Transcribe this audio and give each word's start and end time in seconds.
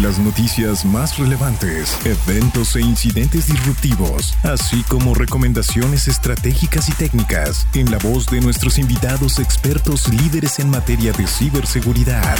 Las 0.00 0.18
noticias 0.18 0.86
más 0.86 1.18
relevantes, 1.18 1.98
eventos 2.06 2.76
e 2.76 2.80
incidentes 2.80 3.46
disruptivos, 3.46 4.34
así 4.42 4.82
como 4.84 5.14
recomendaciones 5.14 6.08
estratégicas 6.08 6.88
y 6.88 6.92
técnicas 6.92 7.66
en 7.74 7.90
la 7.90 7.98
voz 7.98 8.26
de 8.26 8.40
nuestros 8.40 8.78
invitados 8.78 9.38
expertos 9.38 10.08
líderes 10.08 10.58
en 10.60 10.70
materia 10.70 11.12
de 11.12 11.26
ciberseguridad. 11.26 12.38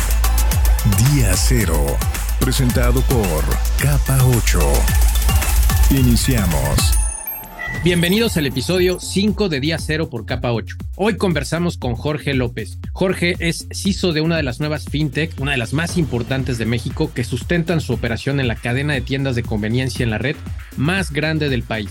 Día 1.12 1.36
Cero, 1.36 1.98
presentado 2.40 3.02
por 3.02 3.44
Capa 3.78 4.18
8. 4.24 4.58
Iniciamos. 5.90 7.01
Bienvenidos 7.80 8.36
al 8.36 8.46
episodio 8.46 9.00
5 9.00 9.48
de 9.48 9.58
Día 9.58 9.76
Cero 9.78 10.08
por 10.08 10.24
Capa 10.24 10.52
8. 10.52 10.76
Hoy 10.94 11.16
conversamos 11.16 11.78
con 11.78 11.96
Jorge 11.96 12.32
López. 12.32 12.78
Jorge 12.92 13.34
es 13.40 13.66
CISO 13.72 14.12
de 14.12 14.20
una 14.20 14.36
de 14.36 14.44
las 14.44 14.60
nuevas 14.60 14.84
fintech, 14.84 15.32
una 15.40 15.50
de 15.50 15.58
las 15.58 15.72
más 15.72 15.98
importantes 15.98 16.58
de 16.58 16.66
México, 16.66 17.10
que 17.12 17.24
sustentan 17.24 17.80
su 17.80 17.92
operación 17.92 18.38
en 18.38 18.46
la 18.46 18.54
cadena 18.54 18.94
de 18.94 19.00
tiendas 19.00 19.34
de 19.34 19.42
conveniencia 19.42 20.04
en 20.04 20.10
la 20.10 20.18
red 20.18 20.36
más 20.76 21.10
grande 21.10 21.48
del 21.48 21.64
país. 21.64 21.90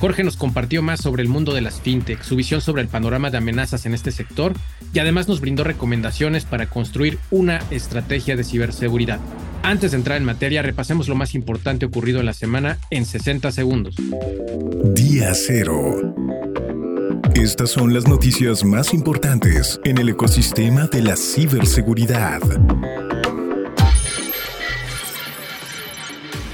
Jorge 0.00 0.24
nos 0.24 0.36
compartió 0.36 0.82
más 0.82 1.00
sobre 1.00 1.22
el 1.22 1.28
mundo 1.28 1.54
de 1.54 1.60
las 1.60 1.80
fintech, 1.80 2.22
su 2.22 2.34
visión 2.34 2.60
sobre 2.60 2.82
el 2.82 2.88
panorama 2.88 3.30
de 3.30 3.36
amenazas 3.36 3.86
en 3.86 3.94
este 3.94 4.10
sector 4.10 4.54
y 4.92 4.98
además 4.98 5.28
nos 5.28 5.40
brindó 5.40 5.62
recomendaciones 5.62 6.44
para 6.44 6.70
construir 6.70 7.18
una 7.30 7.60
estrategia 7.70 8.34
de 8.34 8.42
ciberseguridad. 8.42 9.20
Antes 9.62 9.90
de 9.92 9.98
entrar 9.98 10.16
en 10.16 10.24
materia, 10.24 10.62
repasemos 10.62 11.08
lo 11.08 11.14
más 11.14 11.34
importante 11.34 11.86
ocurrido 11.86 12.20
en 12.20 12.26
la 12.26 12.32
semana 12.32 12.78
en 12.90 13.04
60 13.04 13.52
segundos. 13.52 13.94
Día 14.94 15.32
Cero. 15.34 16.14
Estas 17.34 17.70
son 17.70 17.94
las 17.94 18.08
noticias 18.08 18.64
más 18.64 18.92
importantes 18.92 19.80
en 19.84 19.98
el 19.98 20.08
ecosistema 20.08 20.88
de 20.88 21.02
la 21.02 21.16
ciberseguridad. 21.16 22.40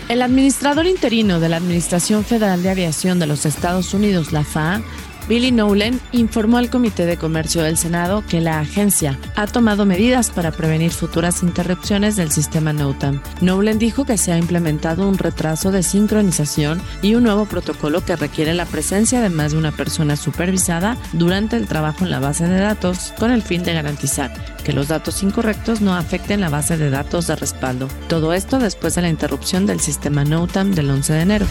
El 0.09 0.23
administrador 0.23 0.87
interino 0.87 1.41
de 1.41 1.48
la 1.48 1.57
Administración 1.57 2.25
Federal 2.25 2.63
de 2.63 2.70
Aviación 2.70 3.19
de 3.19 3.27
los 3.27 3.47
Estados 3.47 3.93
Unidos, 3.95 4.33
la 4.33 4.45
FAA, 4.45 4.83
Billy 5.29 5.51
Nolan 5.51 6.01
informó 6.13 6.59
al 6.59 6.71
Comité 6.71 7.05
de 7.05 7.17
Comercio 7.17 7.63
del 7.63 7.77
Senado 7.77 8.23
que 8.29 8.41
la 8.41 8.61
agencia 8.61 9.19
ha 9.35 9.47
tomado 9.47 9.85
medidas 9.85 10.31
para 10.31 10.53
prevenir 10.53 10.93
futuras 10.93 11.43
interrupciones 11.43 12.15
del 12.15 12.31
sistema 12.31 12.73
NOTAM. 12.73 13.21
Nolan 13.41 13.79
dijo 13.79 14.05
que 14.05 14.19
se 14.19 14.33
ha 14.33 14.39
implementado 14.39 15.09
un 15.09 15.19
retraso 15.19 15.73
de 15.73 15.83
sincronización 15.83 16.81
y 17.03 17.17
un 17.17 17.25
nuevo 17.25 17.47
protocolo 17.47 18.05
que 18.05 18.15
requiere 18.15 18.55
la 18.55 18.67
presencia 18.67 19.21
de 19.21 19.31
más 19.31 19.53
de 19.53 19.59
una 19.59 19.73
persona 19.73 20.17
supervisada 20.17 20.97
durante 21.13 21.57
el 21.57 21.67
trabajo 21.67 22.05
en 22.05 22.11
la 22.11 22.21
base 22.21 22.47
de 22.47 22.61
datos 22.61 23.13
con 23.19 23.33
el 23.33 23.43
fin 23.43 23.65
de 23.65 23.75
garantizar 23.75 24.33
que 24.63 24.73
los 24.73 24.89
datos 24.89 25.23
incorrectos 25.23 25.81
no 25.81 25.95
afecten 25.95 26.41
la 26.41 26.51
base 26.51 26.77
de 26.77 26.91
datos 26.91 27.27
de 27.27 27.37
respaldo. 27.37 27.89
Todo 28.09 28.33
esto 28.33 28.59
después 28.59 28.95
de 28.95 29.03
la 29.03 29.09
interrupción 29.09 29.67
del 29.67 29.81
sistema 29.81 30.25
NOTAM 30.25 30.73
del 30.73 30.91
11 30.91 31.13
de 31.13 31.21
enero. 31.21 31.47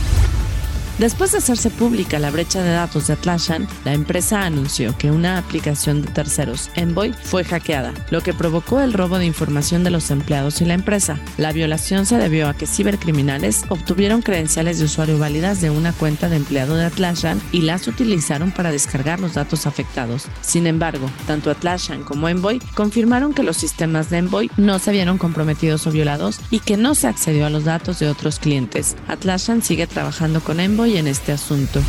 Después 0.98 1.34
de 1.34 1.40
hacerse 1.40 1.70
pública 1.72 2.20
la 2.20 2.32
brecha 2.32 2.64
de 2.64 2.72
datos 2.72 3.08
de 3.08 3.14
Atlassian, 3.14 3.68
la 3.84 3.92
empresa 3.92 4.46
anunció 4.46 4.98
que 4.98 5.12
una 5.12 5.38
aplicación 5.38 6.02
de 6.02 6.08
terceros, 6.08 6.70
Envoy, 6.76 7.12
fue 7.12 7.44
hackeada, 7.44 7.94
lo 8.12 8.22
que 8.22 8.34
provocó 8.34 8.80
el 8.80 8.94
robo 8.94 9.18
de 9.18 9.26
información 9.26 9.84
de 9.84 9.90
los 9.90 10.10
empleados 10.10 10.62
y 10.62 10.66
la 10.66 10.74
empresa. 10.74 11.20
La 11.38 11.52
violación 11.52 12.06
se 12.06 12.18
debió 12.18 12.48
a 12.48 12.54
que 12.54 12.66
cibercriminales 12.66 13.66
obtuvieron 13.68 14.22
credenciales 14.22 14.80
de 14.80 14.86
usuario 14.86 15.20
válidas 15.20 15.60
de 15.60 15.70
una 15.70 15.92
cuenta 15.92 16.30
de 16.30 16.38
empleado 16.38 16.78
de 16.78 16.86
Atlassian 16.86 17.42
y 17.52 17.64
las 17.64 17.90
utilizaron 17.90 18.52
para 18.52 18.72
descargar 18.72 19.20
los 19.20 19.34
datos 19.34 19.68
afectados. 19.68 20.28
Sin 20.40 20.66
embargo, 20.66 21.10
tanto 21.28 21.52
Atlassian 21.52 22.04
como 22.04 22.30
Envoy 22.30 22.60
confirmaron 22.74 23.34
que 23.34 23.44
los 23.44 23.58
sistemas 23.58 24.10
de 24.10 24.20
Envoy 24.20 24.50
no 24.56 24.80
se 24.80 24.94
vieron 24.94 25.18
comprometidos 25.18 25.88
o 25.88 25.92
violados 25.92 26.40
y 26.52 26.60
que 26.60 26.78
no 26.78 26.96
se 26.96 27.08
accedió 27.08 27.46
a 27.46 27.50
los 27.50 27.66
datos 27.66 28.00
de 28.00 28.08
otros 28.08 28.40
clientes. 28.40 28.96
Atlassian 29.10 29.62
sigue 29.62 29.88
trabajando 29.88 30.40
con 30.40 30.62
Envoy 30.62 30.85
en 30.94 31.08
este 31.08 31.32
asunto. 31.32 31.82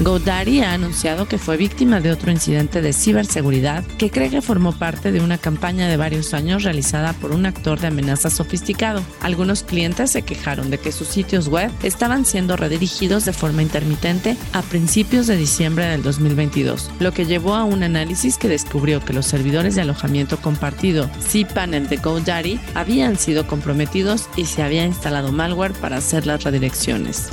GoDaddy 0.00 0.62
ha 0.62 0.72
anunciado 0.72 1.28
que 1.28 1.38
fue 1.38 1.56
víctima 1.56 2.00
de 2.00 2.10
otro 2.10 2.32
incidente 2.32 2.80
de 2.80 2.92
ciberseguridad 2.92 3.84
que 3.98 4.10
cree 4.10 4.30
que 4.30 4.42
formó 4.42 4.72
parte 4.72 5.12
de 5.12 5.20
una 5.20 5.38
campaña 5.38 5.86
de 5.86 5.96
varios 5.96 6.34
años 6.34 6.64
realizada 6.64 7.12
por 7.12 7.30
un 7.30 7.46
actor 7.46 7.78
de 7.78 7.88
amenaza 7.88 8.30
sofisticado. 8.30 9.02
Algunos 9.20 9.62
clientes 9.62 10.10
se 10.10 10.22
quejaron 10.22 10.70
de 10.70 10.78
que 10.78 10.90
sus 10.90 11.08
sitios 11.08 11.48
web 11.48 11.70
estaban 11.82 12.24
siendo 12.24 12.56
redirigidos 12.56 13.24
de 13.24 13.32
forma 13.32 13.62
intermitente 13.62 14.36
a 14.52 14.62
principios 14.62 15.26
de 15.26 15.36
diciembre 15.36 15.84
del 15.84 16.02
2022, 16.02 16.90
lo 16.98 17.12
que 17.12 17.26
llevó 17.26 17.54
a 17.54 17.64
un 17.64 17.82
análisis 17.82 18.38
que 18.38 18.48
descubrió 18.48 19.04
que 19.04 19.12
los 19.12 19.26
servidores 19.26 19.76
de 19.76 19.82
alojamiento 19.82 20.38
compartido 20.38 21.08
cPanel 21.20 21.88
de 21.88 21.98
GoDaddy 21.98 22.58
habían 22.74 23.16
sido 23.16 23.46
comprometidos 23.46 24.28
y 24.36 24.46
se 24.46 24.62
había 24.62 24.84
instalado 24.84 25.32
malware 25.32 25.74
para 25.74 25.98
hacer 25.98 26.26
las 26.26 26.42
redirecciones. 26.42 27.28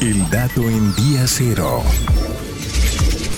El 0.00 0.30
dato 0.30 0.62
en 0.62 0.94
día 0.96 1.26
cero. 1.26 1.82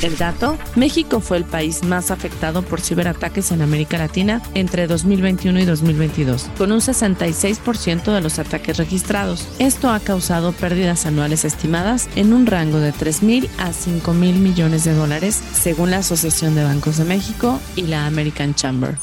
El 0.01 0.17
dato, 0.17 0.57
México 0.77 1.19
fue 1.19 1.39
el 1.39 1.45
país 1.45 1.83
más 1.83 2.13
afectado 2.13 2.63
por 2.63 2.81
ciberataques 2.81 3.51
en 3.51 3.63
América 3.63 3.99
Latina 3.99 4.41
entre 4.55 4.87
2021 4.87 5.59
y 5.59 5.65
2022, 5.65 6.51
con 6.57 6.71
un 6.71 6.79
66% 6.79 8.13
de 8.13 8.21
los 8.21 8.39
ataques 8.39 8.77
registrados. 8.77 9.49
Esto 9.59 9.91
ha 9.91 9.99
causado 9.99 10.53
pérdidas 10.53 11.05
anuales 11.05 11.45
estimadas 11.45 12.09
en 12.15 12.33
un 12.33 12.47
rango 12.47 12.79
de 12.79 12.93
3.000 12.93 13.49
a 13.59 13.71
5.000 13.71 14.13
millones 14.35 14.85
de 14.85 14.95
dólares, 14.95 15.43
según 15.53 15.91
la 15.91 15.99
Asociación 15.99 16.55
de 16.55 16.63
Bancos 16.63 16.99
de 16.99 17.05
México 17.07 17.59
y 17.75 17.89
la 17.89 18.07
American 18.07 18.55
Chamber. 18.55 18.97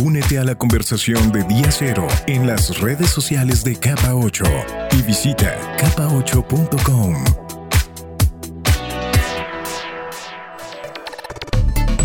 Únete 0.00 0.38
a 0.38 0.44
la 0.44 0.54
conversación 0.54 1.32
de 1.32 1.42
Día 1.42 1.72
Cero 1.72 2.06
en 2.28 2.46
las 2.46 2.78
redes 2.78 3.10
sociales 3.10 3.64
de 3.64 3.74
Capa 3.74 4.14
8 4.14 4.44
y 4.96 5.02
visita 5.02 5.58
capa8.com. 5.76 7.16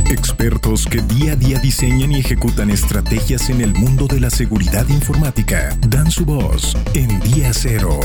Expertos 0.09 0.87
que 0.87 1.01
día 1.03 1.33
a 1.33 1.35
día 1.35 1.59
diseñan 1.59 2.13
y 2.13 2.19
ejecutan 2.19 2.71
estrategias 2.71 3.51
en 3.51 3.61
el 3.61 3.75
mundo 3.75 4.07
de 4.07 4.19
la 4.19 4.31
seguridad 4.31 4.87
informática 4.89 5.77
dan 5.87 6.09
su 6.09 6.25
voz 6.25 6.75
en 6.95 7.19
Día 7.19 7.53
Cero. 7.53 7.99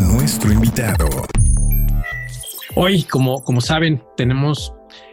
Nuestro 0.00 0.50
invitado. 0.50 1.08
Hoy, 2.74 3.02
como, 3.02 3.44
como 3.44 3.60
saben, 3.60 4.02
tenemos 4.16 4.72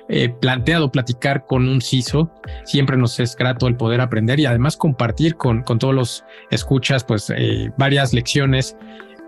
eh, 0.10 0.30
planteado 0.30 0.92
platicar 0.92 1.46
con 1.46 1.68
un 1.68 1.82
CISO. 1.82 2.32
Siempre 2.66 2.98
nos 2.98 3.20
es 3.20 3.36
grato 3.36 3.68
el 3.68 3.76
poder 3.76 4.02
aprender 4.02 4.40
y 4.40 4.46
además 4.46 4.76
compartir 4.76 5.36
con, 5.36 5.62
con 5.62 5.78
todos 5.78 5.94
los 5.94 6.26
escuchas, 6.50 7.04
pues 7.04 7.32
eh, 7.36 7.72
varias 7.78 8.12
lecciones 8.12 8.76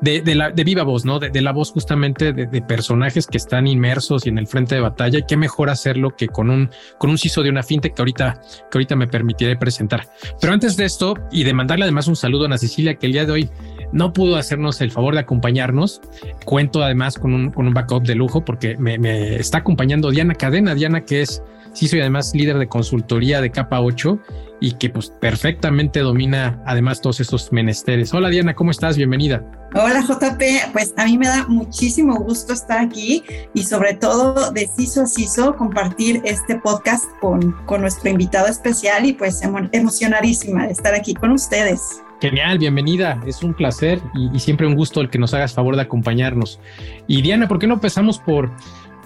de, 0.01 0.21
de, 0.21 0.63
viva 0.63 0.83
voz, 0.83 1.05
¿no? 1.05 1.19
De, 1.19 1.29
de 1.29 1.41
la 1.41 1.51
voz 1.51 1.71
justamente 1.71 2.33
de, 2.33 2.47
de, 2.47 2.61
personajes 2.61 3.27
que 3.27 3.37
están 3.37 3.67
inmersos 3.67 4.25
y 4.25 4.29
en 4.29 4.39
el 4.39 4.47
frente 4.47 4.75
de 4.75 4.81
batalla. 4.81 5.19
Y 5.19 5.23
qué 5.27 5.37
mejor 5.37 5.69
hacerlo 5.69 6.15
que 6.15 6.27
con 6.27 6.49
un, 6.49 6.71
con 6.97 7.11
un 7.11 7.17
CISO 7.17 7.43
de 7.43 7.49
una 7.49 7.61
fintech 7.61 7.93
que 7.93 8.01
ahorita, 8.01 8.41
que 8.71 8.77
ahorita 8.77 8.95
me 8.95 9.07
permitiré 9.07 9.55
presentar. 9.55 10.07
Pero 10.39 10.53
antes 10.53 10.75
de 10.75 10.85
esto 10.85 11.13
y 11.31 11.43
de 11.43 11.53
mandarle 11.53 11.85
además 11.85 12.07
un 12.07 12.15
saludo 12.15 12.43
a 12.43 12.45
Ana 12.47 12.57
Cecilia, 12.57 12.95
que 12.95 13.05
el 13.05 13.13
día 13.13 13.25
de 13.25 13.31
hoy 13.31 13.49
no 13.91 14.13
pudo 14.13 14.35
hacernos 14.35 14.81
el 14.81 14.91
favor 14.91 15.13
de 15.13 15.21
acompañarnos. 15.21 16.01
Cuento 16.45 16.83
además 16.83 17.17
con 17.17 17.33
un, 17.33 17.51
con 17.51 17.67
un 17.67 17.73
backup 17.73 18.03
de 18.03 18.15
lujo 18.15 18.43
porque 18.43 18.77
me, 18.77 19.35
está 19.35 19.59
acompañando 19.59 20.11
Diana 20.11 20.35
Cadena. 20.35 20.75
Diana, 20.75 21.05
que 21.05 21.21
es 21.21 21.41
CISO 21.75 21.97
y 21.97 22.01
además 22.01 22.33
líder 22.33 22.57
de 22.57 22.67
consultoría 22.67 23.41
de 23.41 23.49
capa 23.51 23.81
8 23.81 24.19
y 24.59 24.73
que 24.73 24.89
pues 24.89 25.09
perfectamente 25.09 26.01
domina 26.01 26.61
además 26.65 27.01
todos 27.01 27.19
estos 27.19 27.51
menesteres. 27.51 28.13
Hola 28.13 28.29
Diana, 28.29 28.53
¿cómo 28.53 28.71
estás? 28.71 28.97
Bienvenida. 28.97 29.43
Hola 29.73 30.01
JP, 30.01 30.73
pues 30.73 30.93
a 30.97 31.05
mí 31.05 31.17
me 31.17 31.27
da 31.27 31.47
muchísimo 31.47 32.15
gusto 32.15 32.51
estar 32.51 32.79
aquí 32.79 33.23
y 33.53 33.63
sobre 33.63 33.93
todo 33.93 34.51
de 34.51 34.67
CISO 34.67 35.03
a 35.03 35.07
CISO 35.07 35.55
compartir 35.55 36.21
este 36.25 36.59
podcast 36.59 37.05
con, 37.21 37.53
con 37.65 37.81
nuestro 37.81 38.09
invitado 38.09 38.47
especial 38.47 39.05
y 39.05 39.13
pues 39.13 39.41
emo 39.41 39.59
emocionadísima 39.71 40.65
de 40.67 40.73
estar 40.73 40.93
aquí 40.93 41.13
con 41.13 41.31
ustedes. 41.31 42.01
Genial, 42.21 42.59
bienvenida. 42.59 43.19
Es 43.25 43.41
un 43.41 43.55
placer 43.55 43.99
y, 44.13 44.37
siempre 44.37 44.67
un 44.67 44.75
gusto 44.75 45.01
el 45.01 45.09
que 45.09 45.17
nos 45.17 45.33
hagas 45.33 45.55
favor 45.55 45.75
de 45.75 45.81
acompañarnos. 45.81 46.59
Y 47.07 47.23
Diana, 47.23 47.47
¿por 47.47 47.57
qué 47.57 47.65
no 47.65 47.73
empezamos 47.73 48.19
por, 48.19 48.51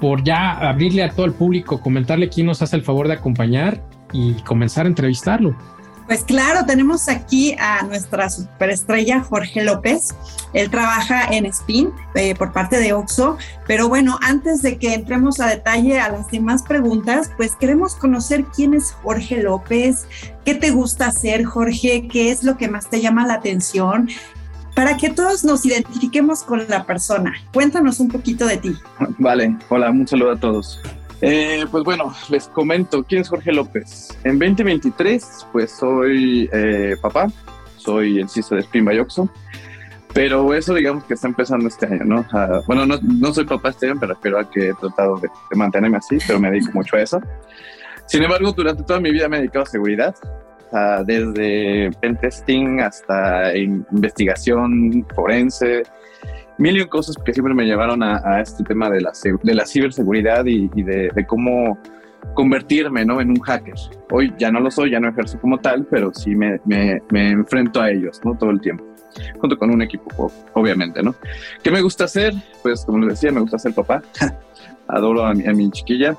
por 0.01 0.21
ya 0.25 0.51
abrirle 0.51 1.01
a 1.01 1.11
todo 1.11 1.25
el 1.25 1.31
público, 1.31 1.79
comentarle 1.79 2.27
quién 2.27 2.47
nos 2.47 2.61
hace 2.61 2.75
el 2.75 2.81
favor 2.81 3.07
de 3.07 3.13
acompañar 3.13 3.81
y 4.11 4.33
comenzar 4.43 4.85
a 4.85 4.89
entrevistarlo? 4.89 5.55
Pues 6.07 6.23
claro, 6.23 6.65
tenemos 6.67 7.09
aquí 7.09 7.55
a 7.57 7.81
nuestra 7.83 8.29
superestrella 8.29 9.21
Jorge 9.21 9.63
López. 9.63 10.15
Él 10.53 10.69
trabaja 10.69 11.25
en 11.31 11.45
Spin 11.47 11.91
eh, 12.13 12.35
por 12.35 12.53
parte 12.53 12.77
de 12.77 12.93
Oxo. 12.93 13.37
Pero 13.65 13.89
bueno, 13.89 14.19
antes 14.21 14.61
de 14.61 14.77
que 14.77 14.93
entremos 14.93 15.39
a 15.39 15.47
detalle 15.47 15.99
a 15.99 16.09
las 16.09 16.29
demás 16.29 16.61
preguntas, 16.61 17.31
pues 17.37 17.55
queremos 17.55 17.95
conocer 17.95 18.45
quién 18.55 18.75
es 18.75 18.91
Jorge 19.01 19.41
López, 19.41 20.07
qué 20.45 20.53
te 20.53 20.69
gusta 20.69 21.07
hacer, 21.07 21.43
Jorge, 21.43 22.07
qué 22.07 22.29
es 22.29 22.43
lo 22.43 22.55
que 22.55 22.69
más 22.69 22.87
te 22.87 23.01
llama 23.01 23.25
la 23.25 23.35
atención, 23.35 24.07
para 24.75 24.97
que 24.97 25.09
todos 25.09 25.43
nos 25.43 25.65
identifiquemos 25.65 26.43
con 26.43 26.67
la 26.67 26.85
persona. 26.85 27.33
Cuéntanos 27.51 27.99
un 27.99 28.09
poquito 28.09 28.45
de 28.45 28.57
ti. 28.57 28.75
Vale, 29.17 29.57
hola, 29.69 29.89
un 29.89 30.07
saludo 30.07 30.33
a 30.33 30.39
todos. 30.39 30.79
Eh, 31.21 31.65
pues 31.71 31.83
bueno, 31.83 32.13
les 32.29 32.47
comento, 32.47 33.03
¿quién 33.03 33.21
es 33.21 33.29
Jorge 33.29 33.51
López? 33.51 34.17
En 34.23 34.37
2023, 34.37 35.47
pues 35.51 35.71
soy 35.71 36.49
eh, 36.51 36.95
papá, 37.01 37.27
soy 37.77 38.19
el 38.19 38.29
CISO 38.29 38.55
de 38.55 38.61
Spin 38.61 38.87
Oxo, 38.99 39.29
pero 40.13 40.53
eso 40.53 40.73
digamos 40.73 41.05
que 41.05 41.13
está 41.13 41.27
empezando 41.27 41.67
este 41.67 41.85
año, 41.85 42.03
¿no? 42.03 42.25
bueno, 42.67 42.85
no, 42.85 43.33
soy 43.33 43.45
papá 43.45 43.69
este 43.69 43.89
año, 43.89 43.99
pero 43.99 44.13
espero 44.13 44.39
a 44.39 44.49
que 44.49 44.69
he 44.69 44.73
tratado 44.73 45.17
de, 45.17 45.29
mantenerme 45.55 45.97
así, 45.97 46.17
pero 46.27 46.39
me 46.39 46.51
dedico 46.51 46.71
mucho 46.73 46.97
a 46.97 47.01
eso. 47.01 47.21
Sin 48.07 48.21
embargo, 48.21 48.51
durante 48.51 48.83
toda 48.83 48.99
mi 48.99 49.11
vida 49.11 49.27
me 49.27 49.37
he 49.37 49.39
dedicado 49.39 49.63
a 49.63 49.67
seguridad, 49.67 50.15
desde 51.05 51.91
pentesting 52.01 52.81
hasta 52.81 53.55
investigación 53.55 55.05
forense, 55.15 55.83
mil 56.57 56.79
y 56.79 56.85
cosas 56.85 57.15
que 57.23 57.33
siempre 57.33 57.53
me 57.53 57.65
llevaron 57.65 58.01
a, 58.03 58.41
este 58.41 58.63
tema 58.63 58.89
de 58.89 59.01
la, 59.01 59.11
de 59.43 59.53
la 59.53 59.65
ciberseguridad 59.65 60.45
y, 60.45 60.67
de, 60.83 61.25
cómo 61.27 61.77
convertirme 62.33 63.05
¿no? 63.05 63.21
en 63.21 63.29
un 63.29 63.39
hacker. 63.39 63.75
Hoy 64.11 64.33
ya 64.37 64.51
no 64.51 64.59
lo 64.59 64.71
soy, 64.71 64.91
ya 64.91 64.99
no 64.99 65.09
ejerzo 65.09 65.39
como 65.39 65.59
tal, 65.59 65.85
pero 65.89 66.13
sí 66.13 66.35
me, 66.35 66.59
me, 66.65 67.01
me 67.11 67.29
enfrento 67.29 67.81
a 67.81 67.91
ellos 67.91 68.19
¿no? 68.23 68.35
todo 68.37 68.49
el 68.49 68.61
tiempo, 68.61 68.83
junto 69.39 69.57
con 69.57 69.69
un 69.69 69.81
equipo, 69.81 70.31
obviamente. 70.53 71.03
¿no? 71.03 71.15
¿Qué 71.61 71.71
me 71.71 71.81
gusta 71.81 72.05
hacer? 72.05 72.33
Pues 72.63 72.85
como 72.85 72.99
les 72.99 73.09
decía, 73.09 73.31
me 73.31 73.41
gusta 73.41 73.59
ser 73.59 73.73
papá. 73.73 74.01
Adoro 74.87 75.25
a 75.25 75.33
mi, 75.33 75.45
a 75.47 75.53
mi 75.53 75.69
chiquilla. 75.71 76.15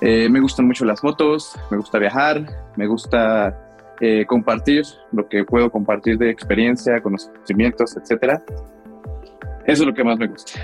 Eh, 0.00 0.28
me 0.28 0.40
gustan 0.40 0.66
mucho 0.66 0.84
las 0.84 1.04
motos, 1.04 1.54
me 1.70 1.76
gusta 1.76 1.98
viajar, 1.98 2.44
me 2.76 2.88
gusta 2.88 3.56
eh, 4.00 4.26
compartir 4.26 4.84
lo 5.12 5.28
que 5.28 5.44
puedo 5.44 5.70
compartir 5.70 6.18
de 6.18 6.28
experiencia, 6.28 7.00
conocimientos, 7.00 7.96
etcétera. 7.96 8.42
Eso 9.66 9.82
es 9.82 9.86
lo 9.86 9.94
que 9.94 10.04
más 10.04 10.18
me 10.18 10.28
gusta. 10.28 10.60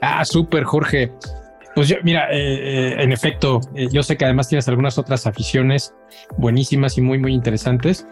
Ah, 0.00 0.24
súper, 0.24 0.64
Jorge. 0.64 1.10
Pues 1.74 1.88
yo, 1.88 1.96
mira, 2.04 2.30
eh, 2.30 2.36
eh, 2.38 3.02
en 3.02 3.10
efecto, 3.10 3.60
eh, 3.74 3.88
yo 3.90 4.02
sé 4.04 4.16
que 4.16 4.24
además 4.24 4.48
tienes 4.48 4.68
algunas 4.68 4.96
otras 4.96 5.26
aficiones 5.26 5.92
buenísimas 6.38 6.96
y 6.98 7.00
muy, 7.00 7.18
muy 7.18 7.34
interesantes. 7.34 8.06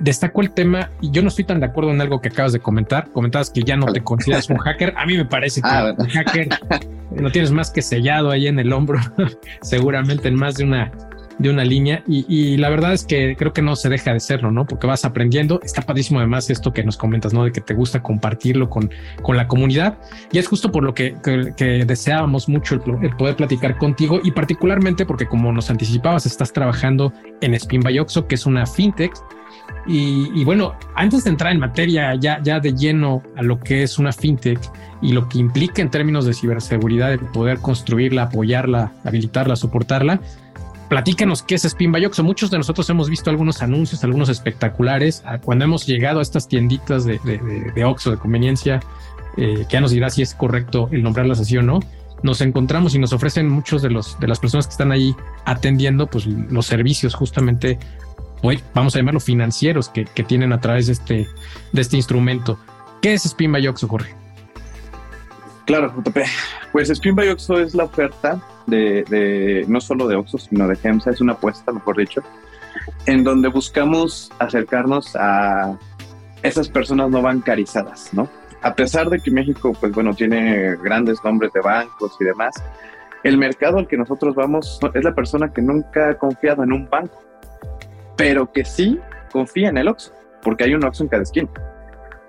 Destaco 0.00 0.40
el 0.40 0.50
tema, 0.52 0.90
y 1.00 1.12
yo 1.12 1.22
no 1.22 1.28
estoy 1.28 1.44
tan 1.44 1.60
de 1.60 1.66
acuerdo 1.66 1.92
en 1.92 2.00
algo 2.00 2.20
que 2.20 2.30
acabas 2.30 2.52
de 2.52 2.58
comentar. 2.58 3.12
Comentabas 3.12 3.50
que 3.50 3.62
ya 3.62 3.76
no 3.76 3.86
te 3.92 4.00
consideras 4.04 4.50
un 4.50 4.56
hacker. 4.56 4.92
A 4.96 5.06
mí 5.06 5.16
me 5.16 5.24
parece 5.24 5.62
que 5.62 5.68
ah, 5.70 5.94
un 5.96 6.08
hacker 6.08 6.48
lo 7.16 7.30
tienes 7.30 7.52
más 7.52 7.70
que 7.70 7.80
sellado 7.80 8.30
ahí 8.30 8.48
en 8.48 8.58
el 8.58 8.72
hombro, 8.72 8.98
seguramente 9.62 10.26
en 10.26 10.34
más 10.34 10.56
de 10.56 10.64
una 10.64 10.90
de 11.38 11.50
una 11.50 11.64
línea 11.64 12.02
y, 12.06 12.56
la 12.56 12.70
verdad 12.70 12.94
es 12.94 13.04
que 13.04 13.36
creo 13.36 13.52
que 13.52 13.62
no 13.62 13.76
se 13.76 13.88
deja 13.88 14.12
de 14.12 14.20
serlo, 14.20 14.50
¿no? 14.50 14.66
Porque 14.66 14.86
vas 14.86 15.04
aprendiendo. 15.04 15.60
Está 15.62 15.82
padrísimo 15.82 16.20
además 16.20 16.48
esto 16.48 16.72
que 16.72 16.82
nos 16.82 16.96
comentas, 16.96 17.34
¿no? 17.34 17.44
De 17.44 17.52
que 17.52 17.60
te 17.60 17.74
gusta 17.74 18.02
compartirlo 18.02 18.70
con, 18.70 18.90
con 19.22 19.36
la 19.36 19.46
comunidad 19.46 19.98
y 20.32 20.38
es 20.38 20.48
justo 20.48 20.72
por 20.72 20.82
lo 20.82 20.94
que, 20.94 21.14
deseábamos 21.86 22.48
mucho 22.48 22.74
el, 22.74 22.80
poder 23.16 23.36
platicar 23.36 23.76
contigo 23.76 24.20
y 24.22 24.30
particularmente 24.30 25.04
porque 25.04 25.26
como 25.26 25.52
nos 25.52 25.70
anticipabas, 25.70 26.26
estás 26.26 26.52
trabajando 26.52 27.12
en 27.40 27.54
Spin 27.54 27.82
by 27.82 27.98
Oxo, 27.98 28.26
que 28.26 28.36
es 28.36 28.46
una 28.46 28.66
fintech. 28.66 29.12
Y, 29.88 30.44
bueno, 30.44 30.74
antes 30.96 31.24
de 31.24 31.30
entrar 31.30 31.52
en 31.52 31.60
materia 31.60 32.14
ya, 32.16 32.40
ya 32.42 32.58
de 32.58 32.72
lleno 32.72 33.22
a 33.36 33.42
lo 33.42 33.60
que 33.60 33.82
es 33.84 33.98
una 33.98 34.12
fintech 34.12 34.60
y 35.00 35.12
lo 35.12 35.28
que 35.28 35.38
implica 35.38 35.82
en 35.82 35.90
términos 35.90 36.24
de 36.24 36.34
ciberseguridad, 36.34 37.10
de 37.10 37.18
poder 37.18 37.58
construirla, 37.58 38.22
apoyarla, 38.22 38.92
habilitarla, 39.04 39.54
soportarla, 39.54 40.20
platícanos 40.88 41.42
qué 41.42 41.54
es 41.54 41.64
Spin 41.64 41.92
by 41.92 42.04
Oxo. 42.06 42.22
Muchos 42.22 42.50
de 42.50 42.58
nosotros 42.58 42.88
hemos 42.90 43.10
visto 43.10 43.30
algunos 43.30 43.62
anuncios, 43.62 44.04
algunos 44.04 44.28
espectaculares. 44.28 45.22
Ah, 45.24 45.38
cuando 45.38 45.64
hemos 45.64 45.86
llegado 45.86 46.20
a 46.20 46.22
estas 46.22 46.48
tienditas 46.48 47.04
de, 47.04 47.18
de, 47.74 47.84
Oxo 47.84 48.10
de 48.10 48.16
conveniencia, 48.16 48.80
eh, 49.36 49.64
que 49.68 49.72
ya 49.72 49.80
nos 49.80 49.90
dirá 49.90 50.10
si 50.10 50.22
es 50.22 50.34
correcto 50.34 50.88
el 50.92 51.02
nombrarlas 51.02 51.40
así 51.40 51.56
o 51.56 51.62
no, 51.62 51.80
nos 52.22 52.40
encontramos 52.40 52.94
y 52.94 52.98
nos 52.98 53.12
ofrecen 53.12 53.48
muchos 53.48 53.82
de 53.82 53.90
los 53.90 54.18
de 54.18 54.28
las 54.28 54.38
personas 54.40 54.66
que 54.66 54.72
están 54.72 54.90
ahí 54.90 55.14
atendiendo 55.44 56.06
pues 56.06 56.26
los 56.26 56.64
servicios 56.64 57.14
justamente 57.14 57.78
hoy 58.42 58.58
vamos 58.74 58.94
a 58.94 58.98
llamarlo 58.98 59.20
financieros 59.20 59.90
que, 59.90 60.04
tienen 60.24 60.52
a 60.54 60.60
través 60.60 60.86
de 60.86 60.94
este 60.94 61.26
de 61.72 61.80
este 61.80 61.96
instrumento. 61.96 62.58
¿Qué 63.02 63.12
es 63.12 63.26
Spin 63.26 63.52
by 63.52 63.66
Oxo, 63.68 63.86
Jorge? 63.86 64.25
Claro, 65.66 65.92
JP. 65.96 66.18
Pues 66.70 66.90
Spin 66.90 67.16
by 67.16 67.28
Oxo 67.28 67.58
es 67.58 67.74
la 67.74 67.84
oferta 67.84 68.40
de, 68.66 69.64
no 69.68 69.80
solo 69.80 70.06
de 70.06 70.14
Oxxo, 70.14 70.38
sino 70.38 70.68
de 70.68 70.76
GEMSA, 70.76 71.10
es 71.10 71.20
una 71.20 71.32
apuesta, 71.32 71.72
mejor 71.72 71.96
dicho, 71.96 72.22
en 73.06 73.24
donde 73.24 73.48
buscamos 73.48 74.30
acercarnos 74.38 75.16
a 75.16 75.76
esas 76.42 76.68
personas 76.68 77.10
no 77.10 77.20
bancarizadas, 77.20 78.14
¿no? 78.14 78.28
A 78.62 78.74
pesar 78.74 79.10
de 79.10 79.18
que 79.18 79.30
México, 79.30 79.72
pues 79.78 79.92
bueno, 79.92 80.14
tiene 80.14 80.76
grandes 80.76 81.18
nombres 81.24 81.52
de 81.52 81.60
bancos 81.60 82.16
y 82.20 82.24
demás, 82.24 82.54
el 83.24 83.36
mercado 83.36 83.78
al 83.78 83.88
que 83.88 83.96
nosotros 83.96 84.36
vamos 84.36 84.78
es 84.94 85.02
la 85.02 85.14
persona 85.14 85.52
que 85.52 85.62
nunca 85.62 86.10
ha 86.10 86.14
confiado 86.14 86.62
en 86.62 86.72
un 86.72 86.88
banco, 86.88 87.22
pero 88.16 88.52
que 88.52 88.64
sí 88.64 89.00
confía 89.32 89.70
en 89.70 89.78
el 89.78 89.88
Oxxo, 89.88 90.12
porque 90.42 90.64
hay 90.64 90.74
un 90.74 90.84
Oxxo 90.84 91.02
en 91.02 91.08
cada 91.08 91.22
esquina 91.24 91.48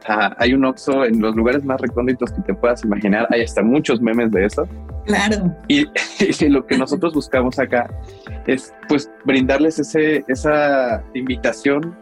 hay 0.07 0.53
un 0.53 0.65
Oxxo 0.65 1.05
en 1.05 1.21
los 1.21 1.35
lugares 1.35 1.63
más 1.63 1.81
recónditos 1.81 2.31
que 2.31 2.41
te 2.41 2.53
puedas 2.53 2.83
imaginar. 2.83 3.27
Hay 3.29 3.41
hasta 3.41 3.61
muchos 3.61 4.01
memes 4.01 4.31
de 4.31 4.45
eso. 4.45 4.67
Claro. 5.05 5.55
Y, 5.67 5.85
lo 6.49 6.65
que 6.65 6.77
nosotros 6.77 7.13
buscamos 7.13 7.59
acá 7.59 7.89
es 8.45 8.73
pues 8.87 9.09
brindarles 9.25 9.79
ese, 9.79 10.23
esa 10.27 11.03
invitación 11.13 11.95